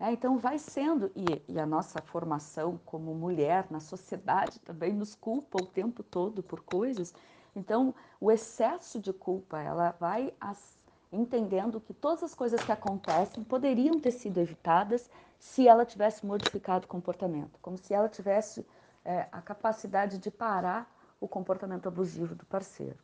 [0.00, 5.14] é, então vai sendo, e, e, a nossa formação como mulher na sociedade também nos
[5.14, 7.14] culpa o tempo todo por coisas,
[7.54, 10.76] então o excesso de culpa, ela vai as,
[11.14, 16.86] entendendo que todas as coisas que acontecem poderiam ter sido evitadas se ela tivesse modificado
[16.86, 18.66] o comportamento, como se ela tivesse
[19.04, 22.98] é, a capacidade de parar o comportamento abusivo do parceiro.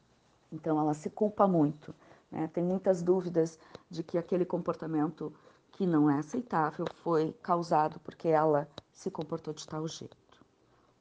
[0.53, 1.94] Então, ela se culpa muito.
[2.31, 2.49] Né?
[2.53, 5.33] Tem muitas dúvidas de que aquele comportamento
[5.73, 10.16] que não é aceitável foi causado porque ela se comportou de tal jeito.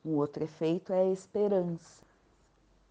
[0.03, 2.03] Um outro efeito é a esperança.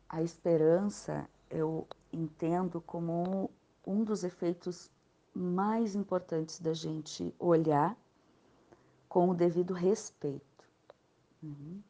[0.09, 3.51] A esperança eu entendo como
[3.89, 4.91] um dos efeitos
[5.35, 7.97] mais importantes da gente olhar
[9.09, 10.65] com o devido respeito.
[11.43, 11.81] Uhum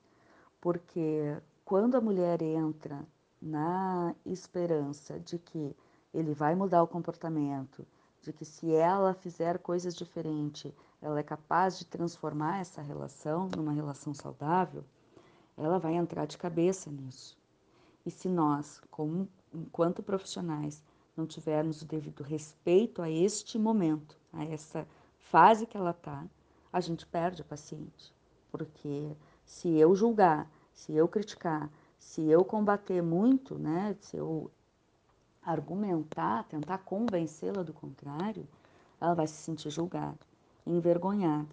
[0.61, 3.07] porque quando a mulher entra
[3.41, 5.75] na esperança de que
[6.13, 7.87] ele vai mudar o comportamento,
[8.21, 13.73] de que se ela fizer coisas diferentes, ela é capaz de transformar essa relação numa
[13.73, 14.85] relação saudável,
[15.57, 17.39] ela vai entrar de cabeça nisso.
[18.05, 20.83] E se nós, como, enquanto profissionais,
[21.19, 24.87] não tivermos o devido respeito a este momento, a essa
[25.19, 26.25] fase que ela está,
[26.73, 28.15] a gente perde a paciente,
[28.53, 34.49] porque se eu julgar, se eu criticar, se eu combater muito, né, se eu
[35.43, 38.47] argumentar, tentar convencê-la do contrário,
[39.01, 40.19] ela vai se sentir julgada,
[40.65, 41.49] envergonhada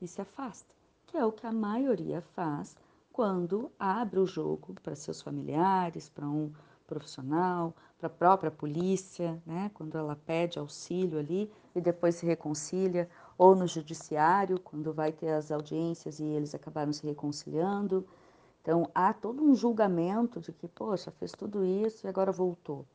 [0.00, 0.74] e se afasta,
[1.06, 2.74] que é o que a maioria faz
[3.12, 6.50] quando abre o jogo para seus familiares, para um
[6.86, 9.70] profissional, para a própria polícia, né?
[9.74, 15.30] quando ela pede auxílio ali e depois se reconcilia, ou no judiciário, quando vai ter
[15.32, 18.06] as audiências e eles acabaram se reconciliando.
[18.62, 22.86] Então, há todo um julgamento de que, poxa, fez tudo isso e agora voltou.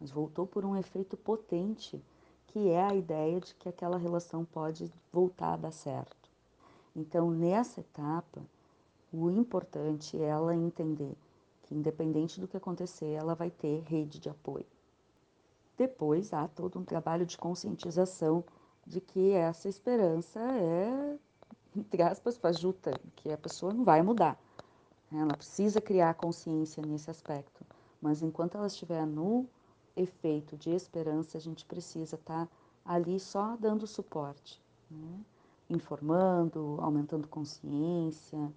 [0.00, 2.02] Mas voltou por um efeito potente,
[2.46, 6.30] que é a ideia de que aquela relação pode voltar a dar certo.
[6.96, 8.40] Então, nessa etapa,
[9.12, 11.14] o importante é ela entender
[11.70, 14.66] que, independente do que acontecer, ela vai ter rede de apoio.
[15.78, 18.42] Depois, há todo um trabalho de conscientização
[18.84, 21.16] de que essa esperança é,
[21.76, 24.36] entre aspas, fajuta, que a pessoa não vai mudar.
[25.12, 27.64] Ela precisa criar consciência nesse aspecto.
[28.02, 29.46] Mas enquanto ela estiver no
[29.96, 32.52] efeito de esperança, a gente precisa estar tá
[32.84, 34.60] ali só dando suporte.
[34.90, 35.20] Né?
[35.70, 38.52] informando, aumentando consciência,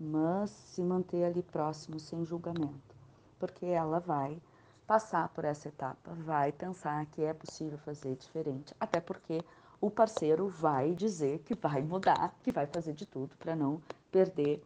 [0.00, 2.96] mas se manter ali próximo, sem julgamento,
[3.38, 4.40] porque ela vai
[4.86, 9.44] passar por essa etapa, vai pensar que é possível fazer diferente, até porque
[9.80, 14.62] o parceiro vai dizer que vai mudar, que vai fazer de tudo para não perder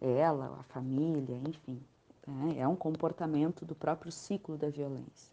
[0.00, 1.80] ela, a família, enfim.
[2.26, 2.58] Né?
[2.58, 5.32] É um comportamento do próprio ciclo da violência.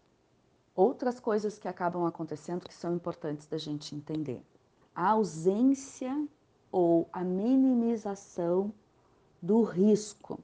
[0.74, 4.42] Outras coisas que acabam acontecendo que são importantes da gente entender.
[4.94, 6.26] A ausência
[6.72, 8.72] ou a minimização
[9.42, 10.38] do risco.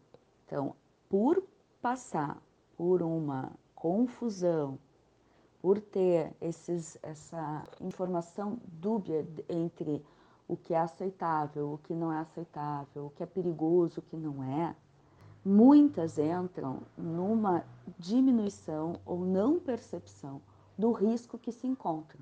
[0.44, 0.74] Então,
[1.08, 1.42] por
[1.80, 2.40] passar
[2.76, 4.78] por uma confusão,
[5.60, 10.04] por ter esses, essa informação dúbia entre
[10.48, 14.16] o que é aceitável, o que não é aceitável, o que é perigoso, o que
[14.16, 14.74] não é,
[15.44, 17.64] muitas entram numa
[17.98, 20.40] diminuição ou não percepção
[20.76, 22.20] do risco que se encontram.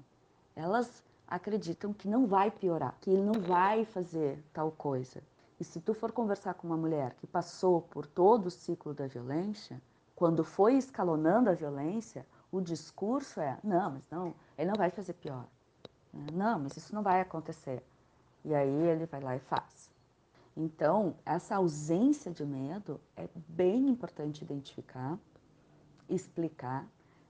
[0.54, 5.22] Elas acreditam que não vai piorar, que não vai fazer tal coisa.
[5.58, 9.06] E se tu for conversar com uma mulher que passou por todo o ciclo da
[9.06, 9.80] violência,
[10.14, 15.14] quando foi escalonando a violência, o discurso é: não, mas não, ele não vai fazer
[15.14, 15.46] pior.
[16.32, 17.82] Não, mas isso não vai acontecer.
[18.44, 19.90] E aí ele vai lá e faz.
[20.56, 25.18] Então, essa ausência de medo é bem importante identificar,
[26.08, 26.86] explicar.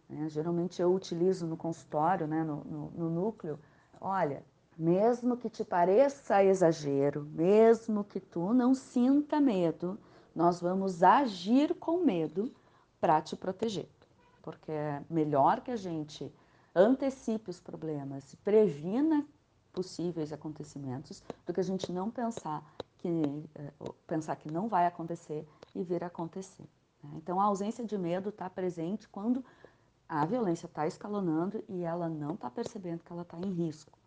[0.08, 0.28] Né?
[0.28, 3.58] Geralmente eu utilizo no consultório, né, no, no, no núcleo,
[3.98, 4.44] olha,
[4.76, 9.98] mesmo que te pareça exagero, mesmo que tu não sinta medo,
[10.34, 12.52] nós vamos agir com medo
[13.00, 13.88] para te proteger
[14.44, 16.30] porque é melhor que a gente
[16.74, 19.26] antecipe os problemas, previna
[19.72, 22.62] possíveis acontecimentos, do que a gente não pensar
[22.98, 23.08] que
[23.54, 23.72] eh,
[24.06, 26.68] pensar que não vai acontecer e vir a acontecer.
[27.02, 27.10] Né?
[27.16, 29.42] Então a ausência de medo está presente quando
[30.06, 33.98] a violência está escalonando e ela não está percebendo que ela está em risco.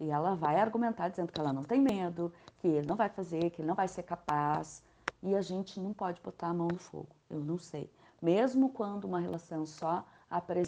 [0.00, 3.50] E ela vai argumentar dizendo que ela não tem medo, que ele não vai fazer,
[3.50, 4.82] que ele não vai ser capaz.
[5.22, 7.08] E a gente não pode botar a mão no fogo.
[7.28, 7.88] Eu não sei
[8.20, 10.04] mesmo quando uma relação só,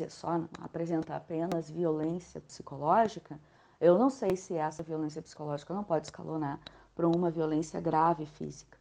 [0.08, 3.38] só apresenta apenas violência psicológica,
[3.80, 6.60] eu não sei se essa violência psicológica não pode escalonar
[6.94, 8.78] para uma violência grave física.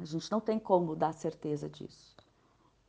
[0.00, 2.16] A gente não tem como dar certeza disso.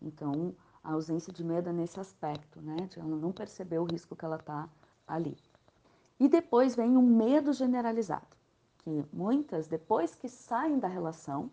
[0.01, 2.75] Então, a ausência de medo é nesse aspecto, né?
[2.89, 4.67] De ela não perceber o risco que ela está
[5.07, 5.37] ali.
[6.19, 8.35] E depois vem o medo generalizado,
[8.79, 11.49] que muitas, depois que saem da relação,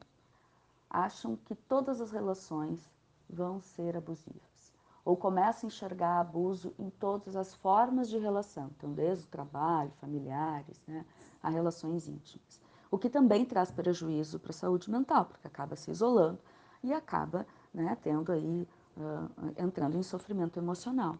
[0.90, 2.90] acham que todas as relações
[3.28, 4.74] vão ser abusivas.
[5.04, 9.92] Ou começa a enxergar abuso em todas as formas de relação, então desde o trabalho,
[10.00, 11.06] familiares, né,
[11.40, 12.60] a relações íntimas.
[12.90, 16.40] O que também traz prejuízo para a saúde mental, porque acaba se isolando
[16.82, 21.18] e acaba né, tendo aí, uh, entrando em sofrimento emocional.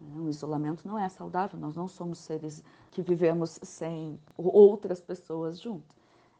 [0.00, 0.20] Né.
[0.20, 5.96] O isolamento não é saudável, nós não somos seres que vivemos sem outras pessoas juntos.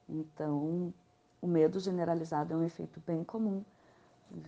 [0.08, 0.92] Então,
[1.40, 3.64] o medo generalizado é um efeito bem comum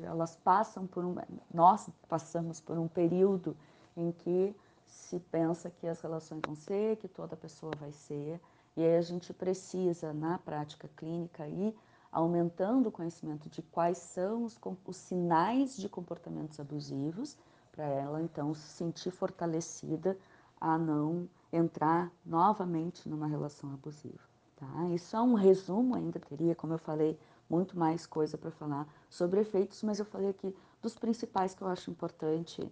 [0.03, 1.15] elas passam por um,
[1.53, 3.57] nós passamos por um período
[3.97, 4.55] em que
[4.87, 8.41] se pensa que as relações vão ser, que toda pessoa vai ser,
[8.77, 11.75] e aí a gente precisa, na prática clínica, ir
[12.11, 17.37] aumentando o conhecimento de quais são os, os sinais de comportamentos abusivos,
[17.73, 20.17] para ela então se sentir fortalecida
[20.61, 24.21] a não entrar novamente numa relação abusiva.
[24.57, 24.89] Tá?
[24.95, 29.41] Isso é um resumo, ainda teria, como eu falei, muito mais coisa para falar sobre
[29.41, 32.63] efeitos, mas eu falei aqui dos principais que eu acho importante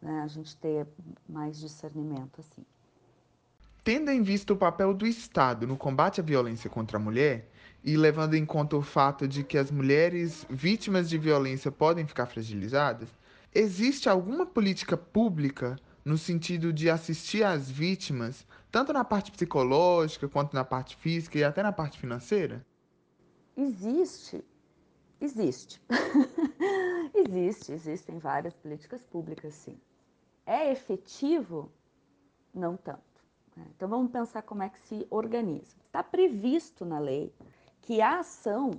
[0.00, 0.86] né, a gente ter
[1.28, 2.64] mais discernimento assim.
[3.84, 7.48] Tendo em vista o papel do Estado no combate à violência contra a mulher
[7.84, 12.26] e levando em conta o fato de que as mulheres vítimas de violência podem ficar
[12.26, 13.08] fragilizadas,
[13.56, 20.54] existe alguma política pública no sentido de assistir as vítimas, tanto na parte psicológica quanto
[20.54, 22.64] na parte física e até na parte financeira?
[23.56, 24.44] Existe,
[25.20, 25.80] existe.
[27.14, 29.80] existe, existem várias políticas públicas, sim.
[30.44, 31.72] É efetivo?
[32.54, 33.00] Não tanto.
[33.56, 33.66] Né?
[33.74, 35.74] Então vamos pensar como é que se organiza.
[35.86, 37.32] Está previsto na lei
[37.80, 38.72] que a ação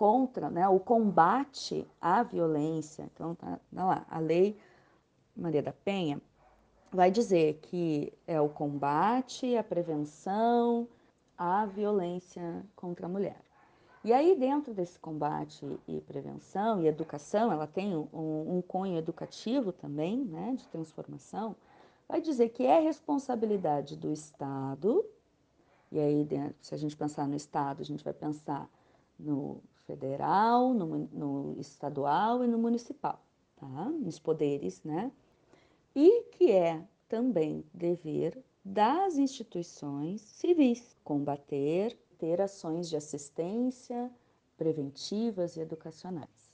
[0.00, 4.58] contra, né, o combate à violência, então tá, tá lá, a lei
[5.36, 6.18] Maria da Penha
[6.90, 10.88] vai dizer que é o combate, a prevenção
[11.36, 13.42] à violência contra a mulher.
[14.02, 19.70] E aí, dentro desse combate e prevenção e educação, ela tem um, um cunho educativo
[19.70, 21.54] também, né, de transformação,
[22.08, 25.04] vai dizer que é responsabilidade do Estado,
[25.92, 26.26] e aí,
[26.62, 28.66] se a gente pensar no Estado, a gente vai pensar
[29.18, 29.60] no
[29.90, 33.20] federal, no, no estadual e no municipal,
[33.56, 33.66] tá?
[33.66, 35.10] nos poderes, né?
[35.94, 44.10] E que é também dever das instituições civis, combater, ter ações de assistência
[44.56, 46.52] preventivas e educacionais.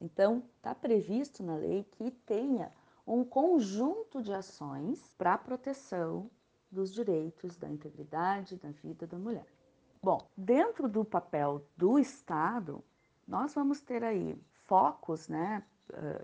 [0.00, 2.70] Então, está previsto na lei que tenha
[3.06, 6.30] um conjunto de ações para a proteção
[6.70, 9.46] dos direitos, da integridade, da vida da mulher.
[10.02, 12.84] Bom, dentro do papel do Estado,
[13.26, 15.62] nós vamos ter aí focos né,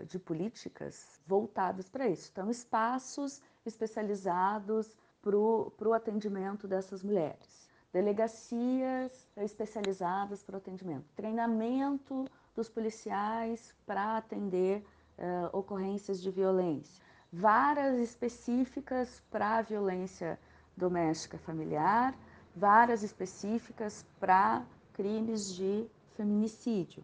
[0.07, 2.29] de políticas voltados para isso.
[2.31, 12.67] Então, espaços especializados para o atendimento dessas mulheres, delegacias especializadas para o atendimento, treinamento dos
[12.67, 14.83] policiais para atender
[15.17, 17.01] uh, ocorrências de violência,
[17.31, 20.37] varas específicas para a violência
[20.75, 22.13] doméstica familiar,
[22.55, 27.03] varas específicas para crimes de feminicídio.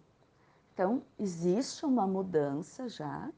[0.73, 3.29] Então, existe uma mudança já,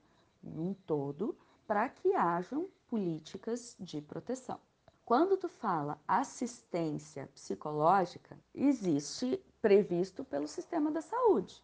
[0.43, 1.35] num todo,
[1.65, 4.59] para que hajam políticas de proteção.
[5.05, 11.63] Quando tu fala assistência psicológica, existe previsto pelo sistema da saúde,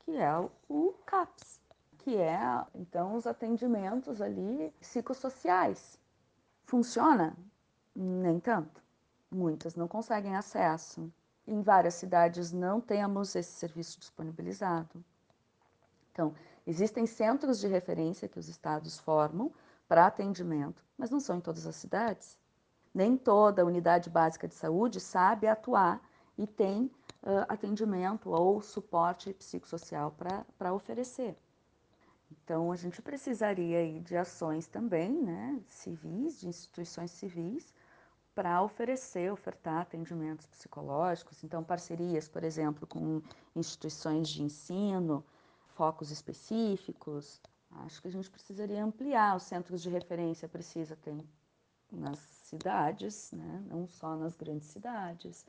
[0.00, 0.32] que é
[0.68, 1.60] o CAPS,
[1.98, 2.38] que é
[2.74, 5.98] então os atendimentos ali psicossociais.
[6.64, 7.36] Funciona?
[7.94, 8.87] Nem tanto.
[9.30, 11.12] Muitas não conseguem acesso.
[11.46, 15.04] Em várias cidades não temos esse serviço disponibilizado.
[16.12, 16.34] Então,
[16.66, 19.52] existem centros de referência que os estados formam
[19.86, 22.38] para atendimento, mas não são em todas as cidades.
[22.92, 26.02] Nem toda unidade básica de saúde sabe atuar
[26.36, 26.84] e tem
[27.22, 30.14] uh, atendimento ou suporte psicossocial
[30.58, 31.36] para oferecer.
[32.30, 37.74] Então, a gente precisaria de ações também, né, civis, de instituições civis,
[38.38, 41.42] para oferecer, ofertar atendimentos psicológicos.
[41.42, 43.20] Então, parcerias, por exemplo, com
[43.56, 45.24] instituições de ensino,
[45.74, 47.40] focos específicos.
[47.84, 51.16] Acho que a gente precisaria ampliar os centros de referência, precisa ter
[51.90, 53.60] nas cidades, né?
[53.68, 55.44] não só nas grandes cidades.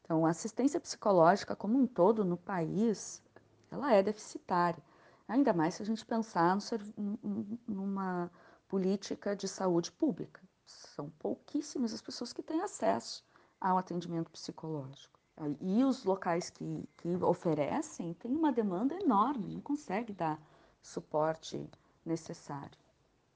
[0.00, 3.22] Então, a assistência psicológica como um todo no país,
[3.70, 4.82] ela é deficitária.
[5.28, 6.58] Ainda mais se a gente pensar
[6.96, 8.28] no, numa
[8.66, 10.42] política de saúde pública.
[10.66, 13.24] São pouquíssimas as pessoas que têm acesso
[13.60, 15.18] ao atendimento psicológico.
[15.60, 20.40] E os locais que, que oferecem têm uma demanda enorme, não consegue dar
[20.82, 21.68] suporte
[22.04, 22.78] necessário,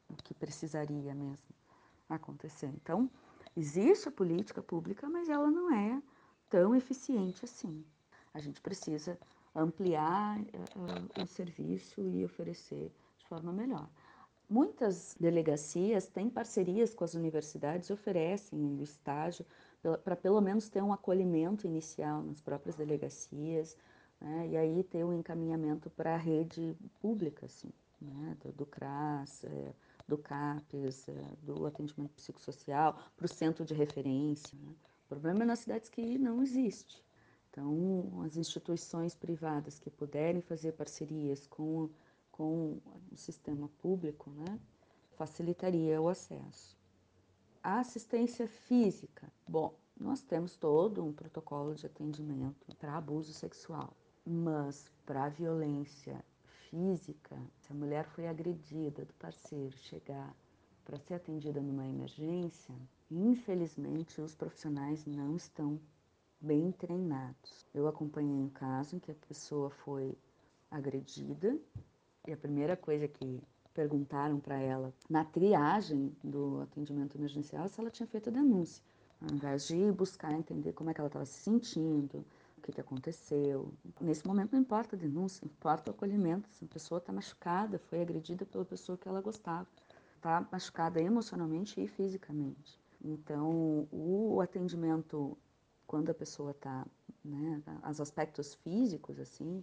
[0.09, 1.39] o que precisaria mesmo
[2.09, 2.67] acontecer.
[2.67, 3.11] Então,
[3.57, 6.03] existe a política pública, mas ela não é
[6.51, 7.85] tão eficiente assim.
[8.35, 9.19] A gente precisa
[9.55, 13.89] ampliar uh, o serviço e oferecer de forma melhor.
[14.49, 19.45] Muitas delegacias têm parcerias com as universidades, oferecem o estágio
[20.05, 23.77] para pelo menos ter um acolhimento inicial nas próprias delegacias,
[24.21, 27.71] né, e aí ter um encaminhamento para a rede pública, assim,
[28.01, 29.75] né, do, do CRAS, é,
[30.07, 34.57] do CAPES, é, do atendimento psicossocial, para o centro de referência.
[34.59, 34.73] Né.
[35.05, 37.05] O problema é nas cidades que não existe.
[37.51, 41.89] Então, as instituições privadas que puderem fazer parcerias com,
[42.37, 42.79] com
[43.11, 44.61] o sistema público, né,
[45.17, 46.77] facilitaria o acesso.
[47.63, 49.33] A assistência física.
[49.49, 56.23] Bom, nós temos todo um protocolo de atendimento para abuso sexual, mas para violência
[56.69, 60.37] física, se a mulher foi agredida do parceiro chegar
[60.85, 62.75] para ser atendida numa emergência,
[63.11, 65.81] infelizmente os profissionais não estão
[66.41, 67.67] bem treinados.
[67.73, 70.17] Eu acompanhei um caso em que a pessoa foi
[70.71, 71.59] agredida
[72.27, 73.43] e a primeira coisa que
[73.75, 78.83] perguntaram para ela na triagem do atendimento emergencial se ela tinha feito a denúncia,
[79.21, 82.25] ao invés de buscar entender como é que ela estava se sentindo,
[82.57, 83.73] o que, que aconteceu.
[84.01, 86.49] Nesse momento não importa a denúncia, importa o acolhimento.
[86.49, 89.67] Se a pessoa está machucada, foi agredida pela pessoa que ela gostava,
[90.17, 92.81] está machucada emocionalmente e fisicamente.
[93.05, 95.37] Então, o atendimento
[95.87, 96.85] quando a pessoa está,
[97.25, 99.63] né, os aspectos físicos assim,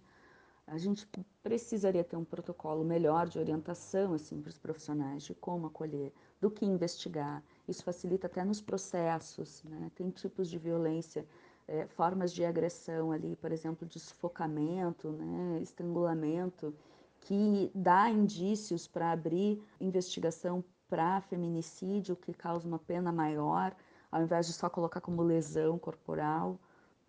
[0.66, 1.08] a gente
[1.42, 6.50] precisaria ter um protocolo melhor de orientação assim para os profissionais de como acolher, do
[6.50, 7.44] que investigar.
[7.68, 9.92] Isso facilita até nos processos, né?
[9.96, 11.26] Tem tipos de violência,
[11.68, 16.74] é, formas de agressão ali, por exemplo, de sufocamento, né, estrangulamento,
[17.22, 23.76] que dá indícios para abrir investigação para feminicídio, que causa uma pena maior,
[24.12, 26.60] ao invés de só colocar como lesão corporal.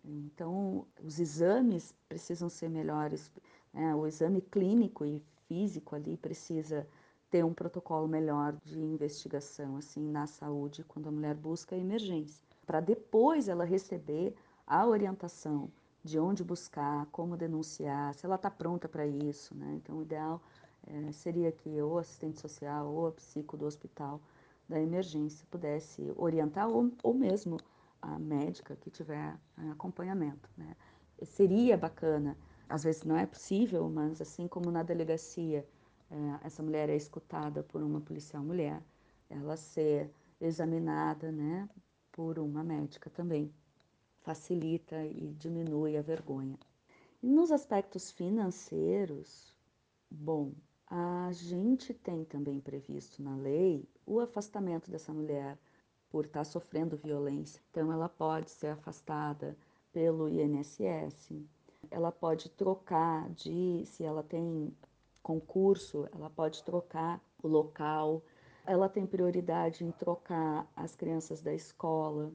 [0.07, 3.31] Então, os exames precisam ser melhores.
[3.73, 3.95] Né?
[3.95, 6.87] O exame clínico e físico ali precisa
[7.29, 12.41] ter um protocolo melhor de investigação assim na saúde quando a mulher busca a emergência,
[12.65, 14.33] para depois ela receber
[14.65, 15.69] a orientação
[16.03, 19.73] de onde buscar, como denunciar, se ela está pronta para isso, né?
[19.75, 20.39] Então, o ideal
[20.87, 24.21] é, seria que ou assistente social ou a psico do hospital
[24.69, 27.57] da emergência pudesse orientar ou, ou mesmo
[28.05, 29.37] a médica que tiver
[29.71, 30.49] acompanhamento.
[30.57, 30.75] Né?
[31.23, 32.37] Seria bacana,
[32.69, 35.67] às vezes não é possível, mas assim como na delegacia
[36.11, 38.81] é, essa mulher é escutada por uma policial mulher,
[39.29, 41.67] ela ser examinada né,
[42.11, 43.51] por uma médica também
[44.21, 46.57] facilita e diminui a vergonha.
[47.23, 49.55] E nos aspectos financeiros,
[50.09, 50.53] bom,
[50.87, 55.57] a gente tem também previsto na lei o afastamento dessa mulher
[56.15, 57.61] por estar sofrendo violência.
[57.69, 59.57] Então, ela pode ser afastada
[59.91, 61.45] pelo INSS,
[61.91, 64.73] ela pode trocar de, se ela tem
[65.21, 68.23] concurso, ela pode trocar o local,
[68.65, 72.31] ela tem prioridade em trocar as crianças da escola.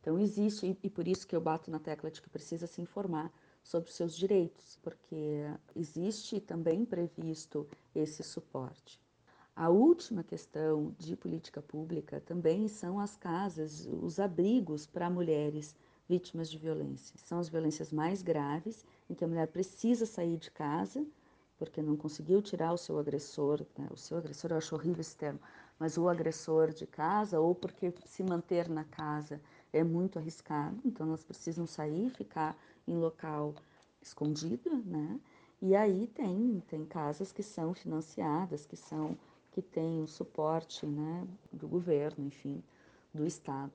[0.00, 3.32] Então, existe, e por isso que eu bato na tecla de que precisa se informar
[3.62, 5.44] sobre os seus direitos, porque
[5.76, 7.64] existe também previsto
[7.94, 9.00] esse suporte.
[9.54, 15.76] A última questão de política pública também são as casas, os abrigos para mulheres
[16.08, 17.14] vítimas de violência.
[17.18, 21.06] São as violências mais graves, em que a mulher precisa sair de casa
[21.60, 23.86] porque não conseguiu tirar o seu agressor, né?
[23.90, 25.38] o seu agressor, eu acho horrível esse termo,
[25.78, 29.38] mas o agressor de casa, ou porque se manter na casa
[29.70, 32.56] é muito arriscado, então elas precisam sair, ficar
[32.88, 33.54] em local
[34.00, 35.20] escondido, né?
[35.60, 39.18] E aí tem, tem casas que são financiadas, que são
[39.50, 42.62] que têm o suporte né, do governo, enfim,
[43.12, 43.72] do Estado.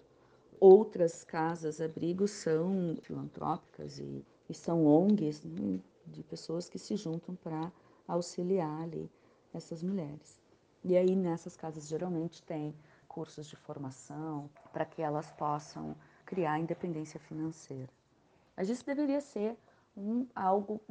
[0.60, 7.36] Outras casas, abrigos são filantrópicas e, e são ONGs né, de pessoas que se juntam
[7.36, 7.72] para
[8.08, 9.10] auxiliar ali
[9.54, 10.42] essas mulheres.
[10.84, 12.74] E aí nessas casas geralmente tem
[13.08, 15.96] cursos de formação para que elas possam
[16.26, 17.92] criar independência financeira.
[18.56, 19.58] Mas isso deveria ser
[19.96, 20.82] um, algo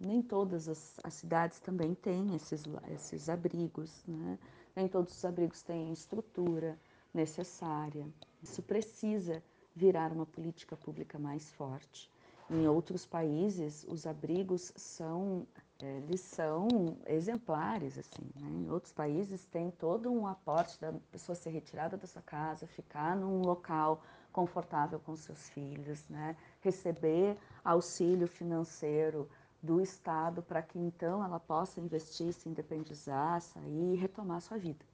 [0.00, 4.38] nem todas as, as, cidades também têm esses, esses abrigos, né?
[4.74, 6.78] nem todos os abrigos têm estrutura
[7.12, 8.08] necessária.
[8.42, 9.42] Isso precisa
[9.76, 12.10] virar uma política pública mais forte.
[12.48, 15.46] Em outros países, os abrigos são
[15.82, 16.68] eles são
[17.06, 18.22] exemplares assim.
[18.34, 18.48] Né?
[18.50, 23.16] Em outros países tem todo um aporte da pessoa ser retirada da sua casa, ficar
[23.16, 26.36] num local confortável com seus filhos, né?
[26.60, 29.28] receber auxílio financeiro
[29.62, 34.84] do Estado para que então ela possa investir, se independizar, sair e retomar sua vida.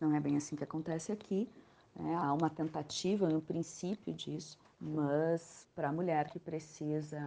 [0.00, 1.48] Não é bem assim que acontece aqui.
[1.94, 2.14] Né?
[2.16, 7.20] Há uma tentativa, um princípio disso, mas para a mulher que precisa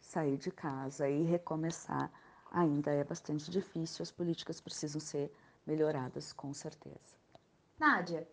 [0.00, 2.10] sair de casa e recomeçar
[2.50, 4.02] ainda é bastante difícil.
[4.02, 5.32] As políticas precisam ser
[5.66, 7.18] melhoradas, com certeza.
[7.78, 8.28] Nádia,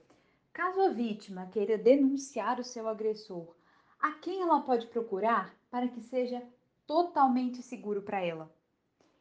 [0.51, 3.55] caso a vítima queira denunciar o seu agressor,
[3.99, 6.43] a quem ela pode procurar para que seja
[6.87, 8.49] totalmente seguro para ela.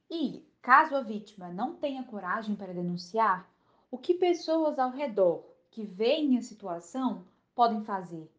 [0.09, 3.51] E, caso a vítima não tenha coragem para denunciar,
[3.91, 8.31] o que pessoas ao redor que veem a situação podem fazer?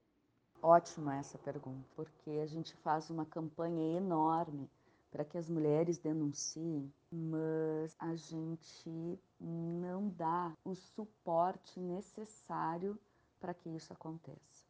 [0.62, 4.70] Ótima essa pergunta, porque a gente faz uma campanha enorme
[5.12, 12.98] para que as mulheres denunciem, mas a gente não dá o suporte necessário
[13.40, 14.66] para que isso aconteça.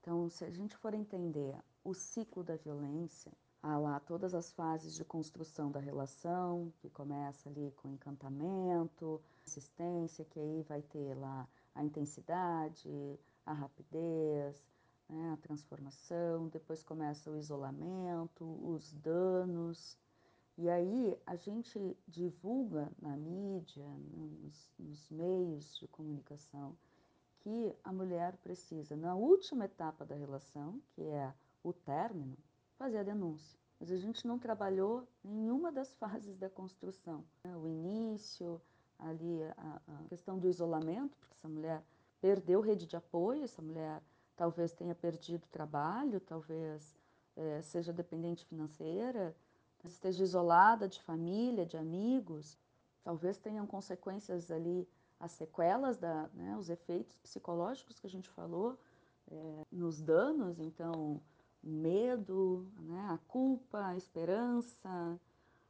[0.00, 3.32] Então, se a gente for entender o ciclo da violência,
[3.64, 10.24] há lá todas as fases de construção da relação, que começa ali com encantamento, assistência,
[10.26, 14.62] que aí vai ter lá a intensidade, a rapidez,
[15.08, 19.96] né, a transformação, depois começa o isolamento, os danos.
[20.58, 26.76] E aí a gente divulga na mídia, nos, nos meios de comunicação,
[27.40, 32.36] que a mulher precisa, na última etapa da relação, que é o término,
[32.84, 33.58] fazer a denúncia.
[33.80, 37.24] Mas a gente não trabalhou nenhuma das fases da construção.
[37.42, 37.56] Né?
[37.56, 38.60] O início,
[38.98, 41.82] ali a, a, questão do isolamento, porque essa mulher
[42.20, 44.02] perdeu rede de apoio, essa mulher
[44.36, 46.94] talvez tenha perdido trabalho, talvez
[47.36, 49.34] é, seja dependente financeira,
[49.84, 52.58] esteja isolada de família, de amigos,
[53.02, 54.88] talvez tenham consequências ali,
[55.20, 58.78] as sequelas, da, né, os efeitos psicológicos que a gente falou,
[59.30, 61.20] é, nos danos, então
[61.64, 65.18] medo, né, a culpa, a esperança,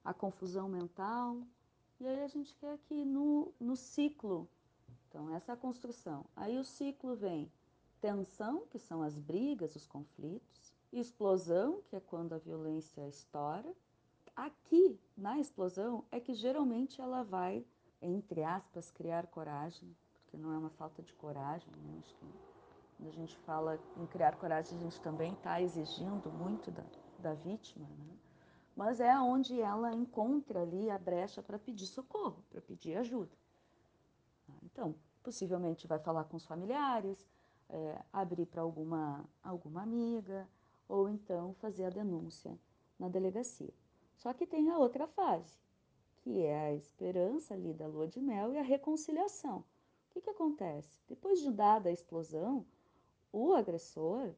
[0.05, 1.39] a confusão mental.
[2.01, 4.49] E aí a gente quer que no, no ciclo,
[5.09, 6.27] então essa é a construção.
[6.35, 7.51] Aí o ciclo vem
[8.01, 13.73] tensão, que são as brigas, os conflitos, explosão, que é quando a violência estoura.
[14.37, 17.65] Aqui, na explosão, é que geralmente ela vai,
[18.03, 22.01] entre aspas, criar coragem, porque não é uma falta de coragem, né?
[22.01, 22.54] Acho que
[22.97, 26.85] quando a gente fala em criar coragem, a gente também está exigindo muito da,
[27.19, 28.17] da vítima, né?
[28.77, 33.33] mas é onde ela encontra ali a brecha para pedir socorro, para pedir ajuda.
[34.63, 37.27] Então, possivelmente vai falar com os familiares,
[37.69, 40.49] é, abrir para alguma, alguma amiga,
[40.89, 42.59] ou então fazer a denúncia
[42.99, 43.73] na delegacia.
[44.17, 45.59] Só que tem a outra fase,
[46.19, 49.59] que é a esperança ali da lua de mel e a reconciliação.
[49.59, 49.65] O
[50.11, 51.03] que, que acontece?
[51.09, 52.65] Depois de dada a explosão,
[53.35, 54.33] o agressor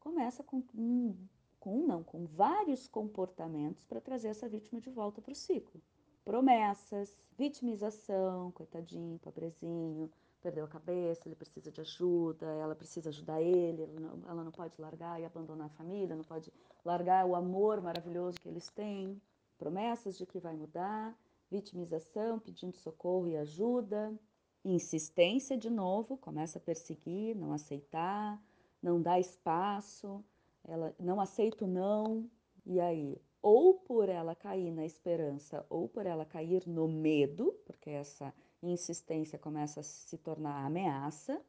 [0.00, 1.14] começa com um,
[1.60, 5.82] com não, com vários comportamentos para trazer essa vítima de volta para o ciclo.
[6.24, 13.82] Promessas, vitimização, coitadinho, pobrezinho, perdeu a cabeça, ele precisa de ajuda, ela precisa ajudar ele,
[13.82, 16.50] ela não, ela não pode largar e abandonar a família, não pode
[16.82, 19.20] largar o amor maravilhoso que eles têm.
[19.58, 21.14] Promessas de que vai mudar,
[21.50, 24.18] vitimização, pedindo socorro e ajuda,
[24.64, 28.42] insistência de novo, começa a perseguir, não aceitar,
[28.82, 30.24] não dá espaço,
[30.64, 32.28] ela não aceita o não,
[32.66, 37.90] e aí, ou por ela cair na esperança, ou por ela cair no medo, porque
[37.90, 41.40] essa insistência começa a se tornar ameaça,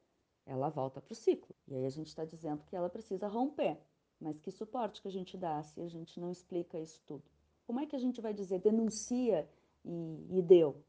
[0.46, 1.56] ela volta para o ciclo.
[1.68, 3.78] E aí a gente está dizendo que ela precisa romper.
[4.20, 7.24] Mas que suporte que a gente dá se a gente não explica isso tudo?
[7.66, 9.48] Como é que a gente vai dizer denuncia
[9.86, 10.84] e, e deu?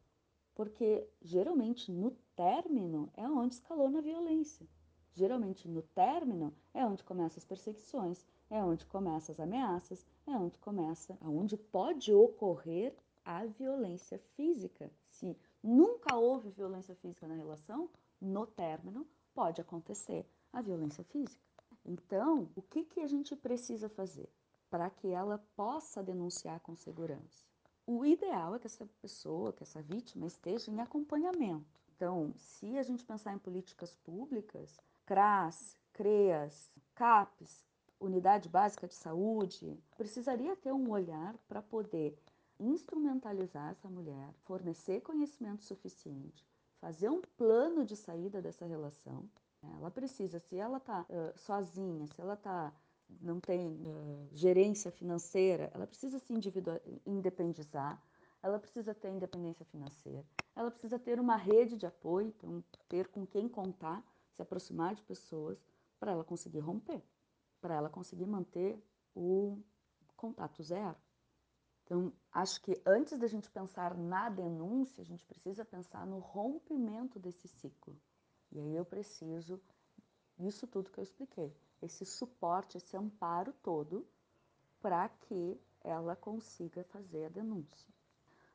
[0.61, 4.69] Porque geralmente no término é onde escalou na violência.
[5.15, 10.59] Geralmente no término é onde começam as perseguições, é onde começam as ameaças, é onde
[10.59, 12.95] começa, aonde pode ocorrer
[13.25, 14.93] a violência física.
[15.09, 17.89] Se nunca houve violência física na relação,
[18.21, 21.43] no término pode acontecer a violência física.
[21.87, 24.29] Então, o que, que a gente precisa fazer
[24.69, 27.50] para que ela possa denunciar com segurança?
[27.93, 31.67] O ideal é que essa pessoa, que essa vítima esteja em acompanhamento.
[31.97, 37.67] Então, se a gente pensar em políticas públicas, CRAS, CREAS, CAPES,
[37.99, 42.17] Unidade Básica de Saúde, precisaria ter um olhar para poder
[42.61, 46.47] instrumentalizar essa mulher, fornecer conhecimento suficiente,
[46.81, 49.29] fazer um plano de saída dessa relação.
[49.77, 52.73] Ela precisa, se ela está uh, sozinha, se ela tá,
[53.21, 56.33] não tem uh, gerência financeira, ela precisa se
[57.07, 58.03] independizar,
[58.43, 63.27] ela precisa ter independência financeira, ela precisa ter uma rede de apoio, então, ter com
[63.27, 64.03] quem contar,
[64.33, 65.59] se aproximar de pessoas
[65.99, 67.03] para ela conseguir romper,
[67.61, 68.83] para ela conseguir manter
[69.15, 69.59] o
[70.17, 70.97] contato zero.
[71.85, 77.19] Então, acho que antes da gente pensar na denúncia, a gente precisa pensar no rompimento
[77.19, 78.01] desse ciclo.
[78.53, 79.61] E aí eu preciso
[80.39, 84.07] isso tudo que eu expliquei, esse suporte, esse amparo todo
[84.81, 87.89] para que ela consiga fazer a denúncia.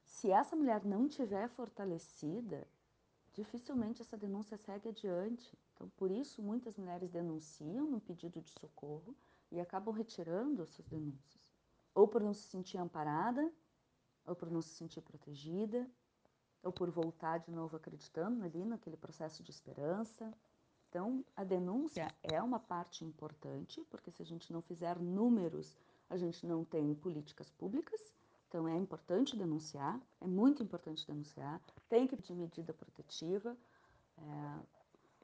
[0.03, 2.67] Se essa mulher não tiver fortalecida,
[3.33, 5.57] dificilmente essa denúncia segue adiante.
[5.73, 9.15] Então, por isso, muitas mulheres denunciam no pedido de socorro
[9.51, 11.45] e acabam retirando as suas denúncias
[11.95, 13.49] ou por não se sentir amparada,
[14.25, 15.89] ou por não se sentir protegida,
[16.61, 20.31] ou por voltar de novo acreditando ali naquele processo de esperança.
[20.95, 25.77] Então, a denúncia é uma parte importante, porque se a gente não fizer números,
[26.09, 27.99] a gente não tem políticas públicas.
[28.47, 31.59] Então, é importante denunciar, é muito importante denunciar.
[31.89, 33.57] Tem que pedir medida protetiva.
[34.17, 34.59] É,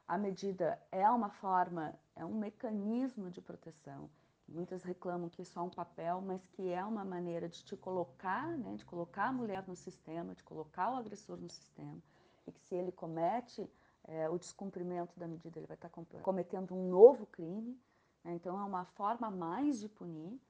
[0.06, 4.10] a medida é uma forma, é um mecanismo de proteção
[4.46, 8.46] Muitas reclamam que é só um papel, mas que é uma maneira de te colocar,
[8.58, 12.02] né, de colocar a mulher no sistema, de colocar o agressor no sistema.
[12.46, 13.66] E que se ele comete
[14.04, 15.90] é, o descumprimento da medida, ele vai estar
[16.22, 17.80] cometendo um novo crime.
[18.24, 18.34] Né?
[18.34, 20.40] Então é uma forma mais de punir.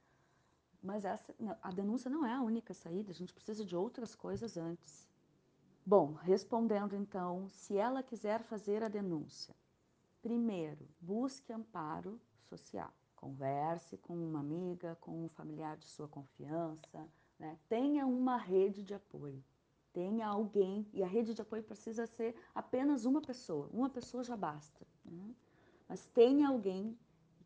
[0.81, 4.57] Mas essa, a denúncia não é a única saída, a gente precisa de outras coisas
[4.57, 5.07] antes.
[5.85, 9.55] Bom, respondendo então, se ela quiser fazer a denúncia,
[10.21, 12.91] primeiro, busque amparo social.
[13.15, 17.09] Converse com uma amiga, com um familiar de sua confiança.
[17.39, 17.57] Né?
[17.69, 19.41] Tenha uma rede de apoio.
[19.93, 23.69] Tenha alguém, e a rede de apoio precisa ser apenas uma pessoa.
[23.71, 24.85] Uma pessoa já basta.
[25.05, 25.35] Né?
[25.87, 26.97] Mas tenha alguém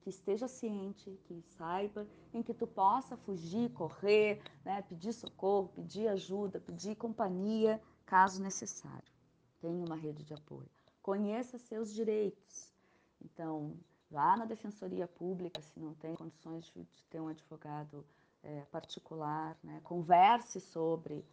[0.01, 4.81] que esteja ciente, que saiba, em que tu possa fugir, correr, né?
[4.83, 9.11] pedir socorro, pedir ajuda, pedir companhia, caso necessário.
[9.59, 10.69] Tenha uma rede de apoio.
[11.01, 12.73] Conheça seus direitos.
[13.21, 13.77] Então,
[14.09, 18.05] Vá na defensoria pública se não tem condições de, ter um advogado
[18.41, 19.81] é, particular, né?
[19.83, 21.25] converse sobre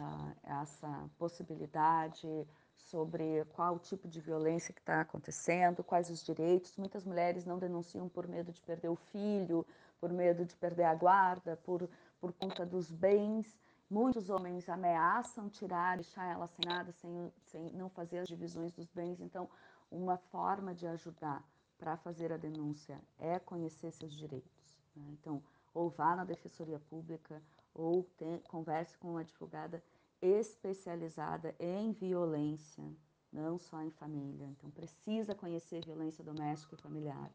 [0.00, 6.76] uh, essa possibilidade, sobre qual tipo de violência que está acontecendo, quais os direitos.
[6.76, 9.66] Muitas mulheres não denunciam por medo de perder o filho,
[10.00, 11.88] por medo de perder a guarda, por,
[12.20, 13.58] por conta dos bens.
[13.88, 18.88] Muitos homens ameaçam tirar, deixar ela sem nada, sem, sem não fazer as divisões dos
[18.90, 19.20] bens.
[19.20, 19.48] Então,
[19.90, 21.42] uma forma de ajudar
[21.78, 24.74] para fazer a denúncia é conhecer seus direitos.
[24.94, 25.04] Né?
[25.12, 25.42] Então,
[25.72, 27.42] ou vá na defensoria pública,
[27.74, 29.82] ou tem, converse com uma advogada
[30.22, 32.84] especializada em violência,
[33.32, 34.46] não só em família.
[34.46, 37.30] Então, precisa conhecer violência doméstica e familiar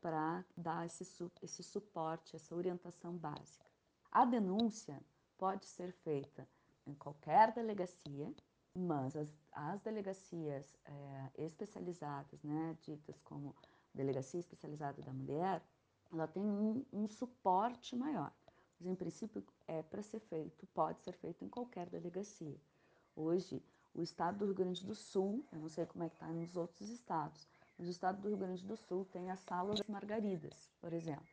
[0.00, 1.04] para dar esse,
[1.42, 3.66] esse suporte, essa orientação básica.
[4.10, 5.00] A denúncia
[5.38, 6.46] pode ser feita
[6.86, 8.32] em qualquer delegacia,
[8.74, 13.54] mas as, as delegacias é, especializadas, né, ditas como
[13.94, 15.62] Delegacia Especializada da Mulher,
[16.12, 18.32] ela tem um, um suporte maior.
[18.82, 22.56] Mas, em princípio, é para ser feito, pode ser feito em qualquer delegacia.
[23.14, 23.62] Hoje,
[23.94, 26.56] o estado do Rio Grande do Sul, eu não sei como é que está nos
[26.56, 27.46] outros estados,
[27.78, 31.24] mas o estado do Rio Grande do Sul tem as salas das margaridas, por exemplo.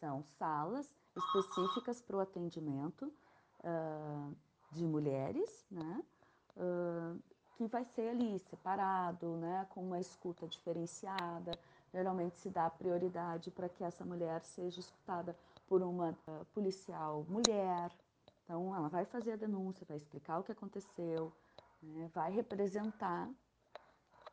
[0.00, 3.12] São salas específicas para o atendimento
[3.60, 4.36] uh,
[4.72, 6.02] de mulheres, né?
[6.56, 7.22] Uh,
[7.56, 11.52] que vai ser ali separado, né, com uma escuta diferenciada.
[11.92, 15.36] Geralmente se dá prioridade para que essa mulher seja escutada
[15.68, 17.92] por uma uh, policial mulher.
[18.44, 21.32] Então, ela vai fazer a denúncia, vai explicar o que aconteceu,
[21.82, 23.30] né, vai representar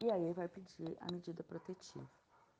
[0.01, 2.09] e aí vai pedir a medida protetiva.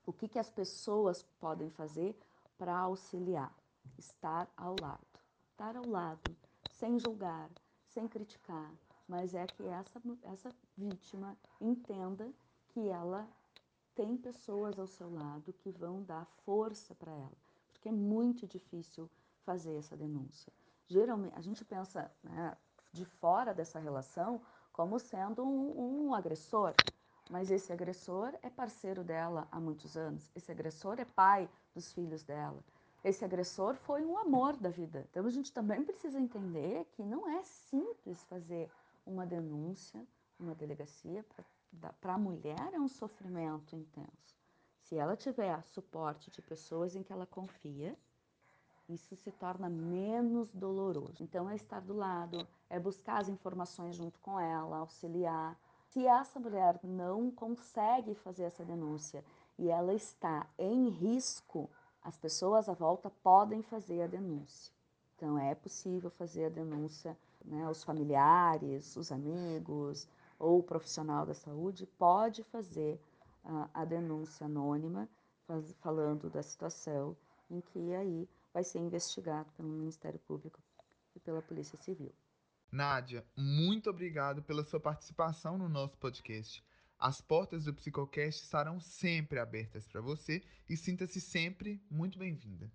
[0.05, 2.15] O que, que as pessoas podem fazer
[2.57, 3.53] para auxiliar?
[3.97, 5.05] Estar ao lado.
[5.51, 6.35] Estar ao lado,
[6.71, 7.49] sem julgar,
[7.87, 8.71] sem criticar,
[9.07, 12.29] mas é que essa, essa vítima entenda
[12.67, 13.25] que ela
[13.95, 17.37] tem pessoas ao seu lado que vão dar força para ela,
[17.85, 19.11] porque é muito difícil
[19.43, 20.51] fazer essa denúncia.
[20.87, 22.57] Geralmente, a gente pensa né,
[22.91, 26.75] de fora dessa relação como sendo um, um agressor,
[27.29, 32.23] mas esse agressor é parceiro dela há muitos anos, esse agressor é pai dos filhos
[32.23, 32.63] dela,
[33.03, 35.05] esse agressor foi um amor da vida.
[35.09, 38.71] Então a gente também precisa entender que não é simples fazer
[39.05, 40.07] uma denúncia,
[40.39, 41.23] uma delegacia
[42.01, 44.44] para a mulher é um sofrimento intenso.
[44.85, 47.97] Se ela tiver suporte de pessoas em que ela confia,
[48.87, 51.23] isso se torna menos doloroso.
[51.23, 55.59] Então é estar do lado, é buscar as informações junto com ela, auxiliar.
[55.87, 59.25] Se essa mulher não consegue fazer essa denúncia
[59.57, 61.67] e ela está em risco,
[62.03, 64.71] as pessoas à volta podem fazer a denúncia.
[65.15, 70.07] Então, é possível fazer a denúncia, né, os familiares, os amigos
[70.37, 73.01] ou o profissional da saúde pode fazer
[73.45, 75.07] uh, a denúncia anônima,
[75.47, 77.15] faz, falando da situação
[77.49, 80.59] em que aí vai ser investigado pelo Ministério Público
[81.15, 82.11] e pela Polícia Civil.
[82.71, 86.63] Nádia, muito obrigado pela sua participação no nosso podcast.
[86.99, 92.71] As portas do Psicocast estarão sempre abertas para você e sinta-se sempre muito bem-vinda.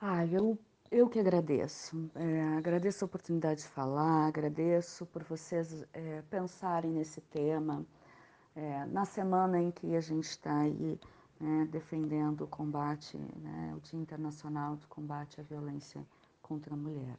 [0.00, 0.58] Ah, eu,
[0.90, 2.10] eu que agradeço.
[2.14, 7.84] É, agradeço a oportunidade de falar, agradeço por vocês é, pensarem nesse tema.
[8.54, 11.00] É, na semana em que a gente está aí
[11.40, 16.04] né, defendendo o combate, né, o Dia Internacional do Combate à Violência
[16.42, 17.16] contra a Mulher.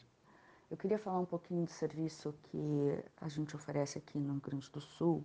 [0.69, 4.71] Eu queria falar um pouquinho do serviço que a gente oferece aqui no Rio Grande
[4.71, 5.23] do Sul,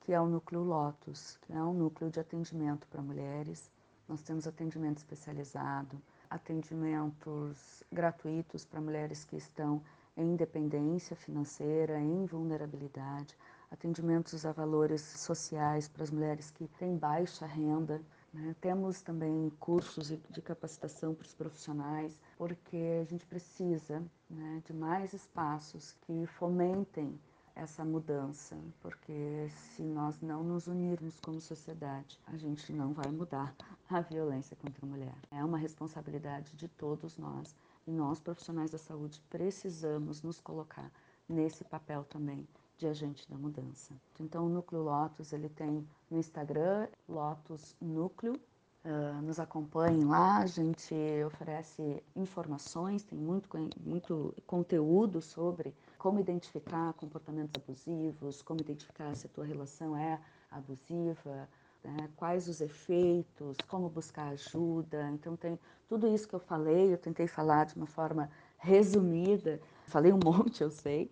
[0.00, 3.70] que é o Núcleo Lotus, que é um núcleo de atendimento para mulheres.
[4.08, 9.82] Nós temos atendimento especializado, atendimentos gratuitos para mulheres que estão
[10.16, 13.36] em independência financeira, em vulnerabilidade,
[13.72, 18.02] atendimentos a valores sociais para as mulheres que têm baixa renda.
[18.32, 18.54] Né?
[18.60, 25.14] Temos também cursos de capacitação para os profissionais, porque a gente precisa né, de mais
[25.14, 27.18] espaços que fomentem
[27.54, 33.54] essa mudança, porque se nós não nos unirmos como sociedade, a gente não vai mudar
[33.90, 35.14] a violência contra a mulher.
[35.30, 37.54] É uma responsabilidade de todos nós
[37.86, 40.90] e nós profissionais da saúde precisamos nos colocar
[41.28, 42.46] nesse papel também
[42.82, 43.94] de agente da mudança.
[44.18, 48.38] Então o Núcleo Lotus ele tem no Instagram Lotus Núcleo
[48.84, 50.92] Uh, nos acompanhem lá, a gente
[51.24, 53.48] oferece informações, tem muito,
[53.80, 60.18] muito conteúdo sobre como identificar comportamentos abusivos, como identificar se a tua relação é
[60.50, 61.48] abusiva,
[61.84, 65.10] né, quais os efeitos, como buscar ajuda.
[65.12, 65.56] Então tem
[65.88, 68.28] tudo isso que eu falei, eu tentei falar de uma forma
[68.58, 69.60] resumida.
[69.92, 71.10] Falei um monte, eu sei,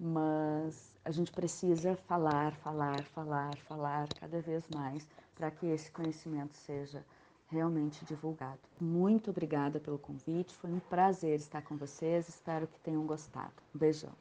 [0.00, 6.56] mas a gente precisa falar, falar, falar, falar cada vez mais para que esse conhecimento
[6.56, 7.04] seja
[7.48, 8.58] realmente divulgado.
[8.80, 13.52] Muito obrigada pelo convite, foi um prazer estar com vocês, espero que tenham gostado.
[13.74, 14.14] Um beijão.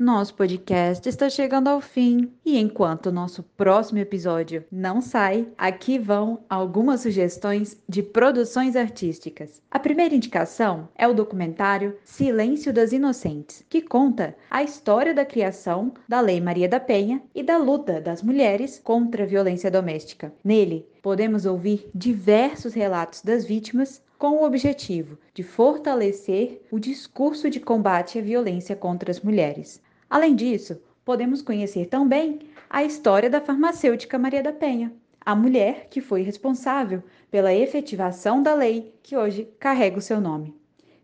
[0.00, 5.98] Nosso podcast está chegando ao fim e enquanto o nosso próximo episódio não sai, aqui
[5.98, 9.60] vão algumas sugestões de produções artísticas.
[9.68, 15.92] A primeira indicação é o documentário Silêncio das Inocentes, que conta a história da criação
[16.06, 20.32] da Lei Maria da Penha e da luta das mulheres contra a violência doméstica.
[20.44, 27.58] Nele, podemos ouvir diversos relatos das vítimas com o objetivo de fortalecer o discurso de
[27.58, 29.80] combate à violência contra as mulheres.
[30.10, 32.40] Além disso, podemos conhecer também
[32.70, 38.54] a história da farmacêutica Maria da Penha, a mulher que foi responsável pela efetivação da
[38.54, 40.54] lei que hoje carrega o seu nome.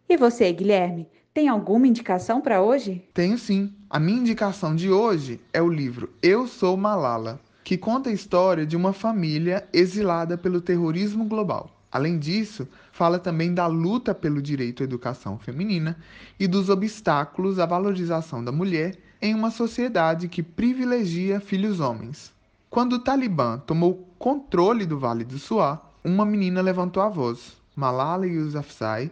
[0.09, 3.05] E você, Guilherme, tem alguma indicação para hoje?
[3.13, 3.75] Tenho sim.
[3.91, 8.65] A minha indicação de hoje é o livro Eu Sou Malala, que conta a história
[8.65, 11.74] de uma família exilada pelo terrorismo global.
[11.95, 15.97] Além disso, fala também da luta pelo direito à educação feminina
[16.41, 22.33] e dos obstáculos à valorização da mulher em uma sociedade que privilegia filhos homens.
[22.69, 27.57] Quando o Talibã tomou controle do Vale do Suá, uma menina levantou a voz.
[27.77, 29.09] Malala Yousafzai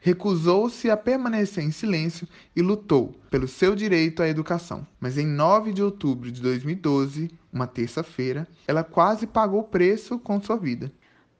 [0.00, 2.26] recusou-se a permanecer em silêncio
[2.56, 4.86] e lutou pelo seu direito à educação.
[4.98, 10.40] Mas em 9 de outubro de 2012, uma terça-feira, ela quase pagou o preço com
[10.40, 10.90] sua vida.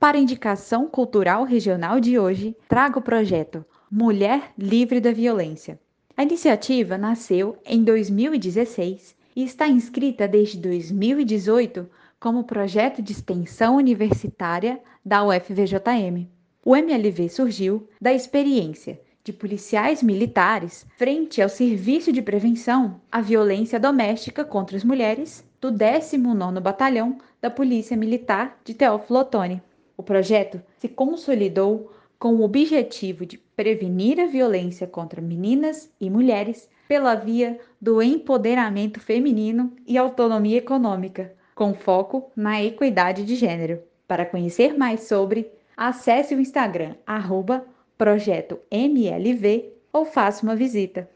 [0.02, 5.78] Para a indicação cultural regional de hoje, trago o projeto Mulher Livre da Violência.
[6.16, 11.88] A iniciativa nasceu em 2016 e está inscrita desde 2018
[12.18, 16.26] como projeto de extensão universitária da UFVJM.
[16.64, 23.78] O MLV surgiu da experiência de policiais militares frente ao Serviço de Prevenção à Violência
[23.78, 29.62] Doméstica contra as Mulheres do 19º Batalhão da Polícia Militar de Teófilo Otoni.
[29.96, 36.68] O projeto se consolidou com o objetivo de prevenir a violência contra meninas e mulheres
[36.86, 43.82] pela via do empoderamento feminino e autonomia econômica, com foco na equidade de gênero.
[44.06, 47.64] Para conhecer mais sobre acesse o Instagram, arroba
[47.98, 51.08] projeto MLV ou faça uma visita.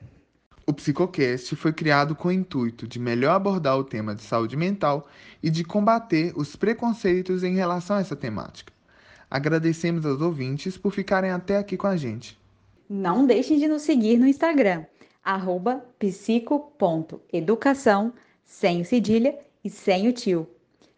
[0.69, 5.07] O Psicocast foi criado com o intuito de melhor abordar o tema de saúde mental
[5.41, 8.73] e de combater os preconceitos em relação a essa temática.
[9.31, 12.37] Agradecemos aos ouvintes por ficarem até aqui com a gente.
[12.91, 14.85] Não deixem de nos seguir no Instagram,
[15.23, 18.13] arroba psico.educação,
[18.45, 20.49] sem o cedilha e sem o tio.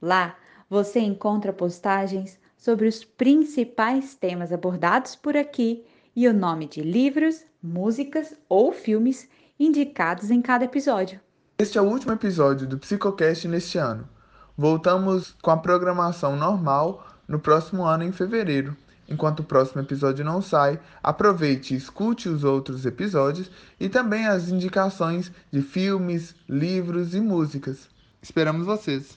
[0.01, 0.35] Lá
[0.71, 5.85] você encontra postagens sobre os principais temas abordados por aqui
[6.16, 9.29] e o nome de livros, músicas ou filmes
[9.59, 11.21] indicados em cada episódio.
[11.59, 14.09] Este é o último episódio do Psicocast neste ano.
[14.57, 18.77] Voltamos com a programação normal no próximo ano, em fevereiro.
[19.09, 23.51] Enquanto o próximo episódio não sai, aproveite e escute os outros episódios
[23.81, 27.89] e também as indicações de filmes, livros e músicas.
[28.23, 29.17] Esperamos vocês!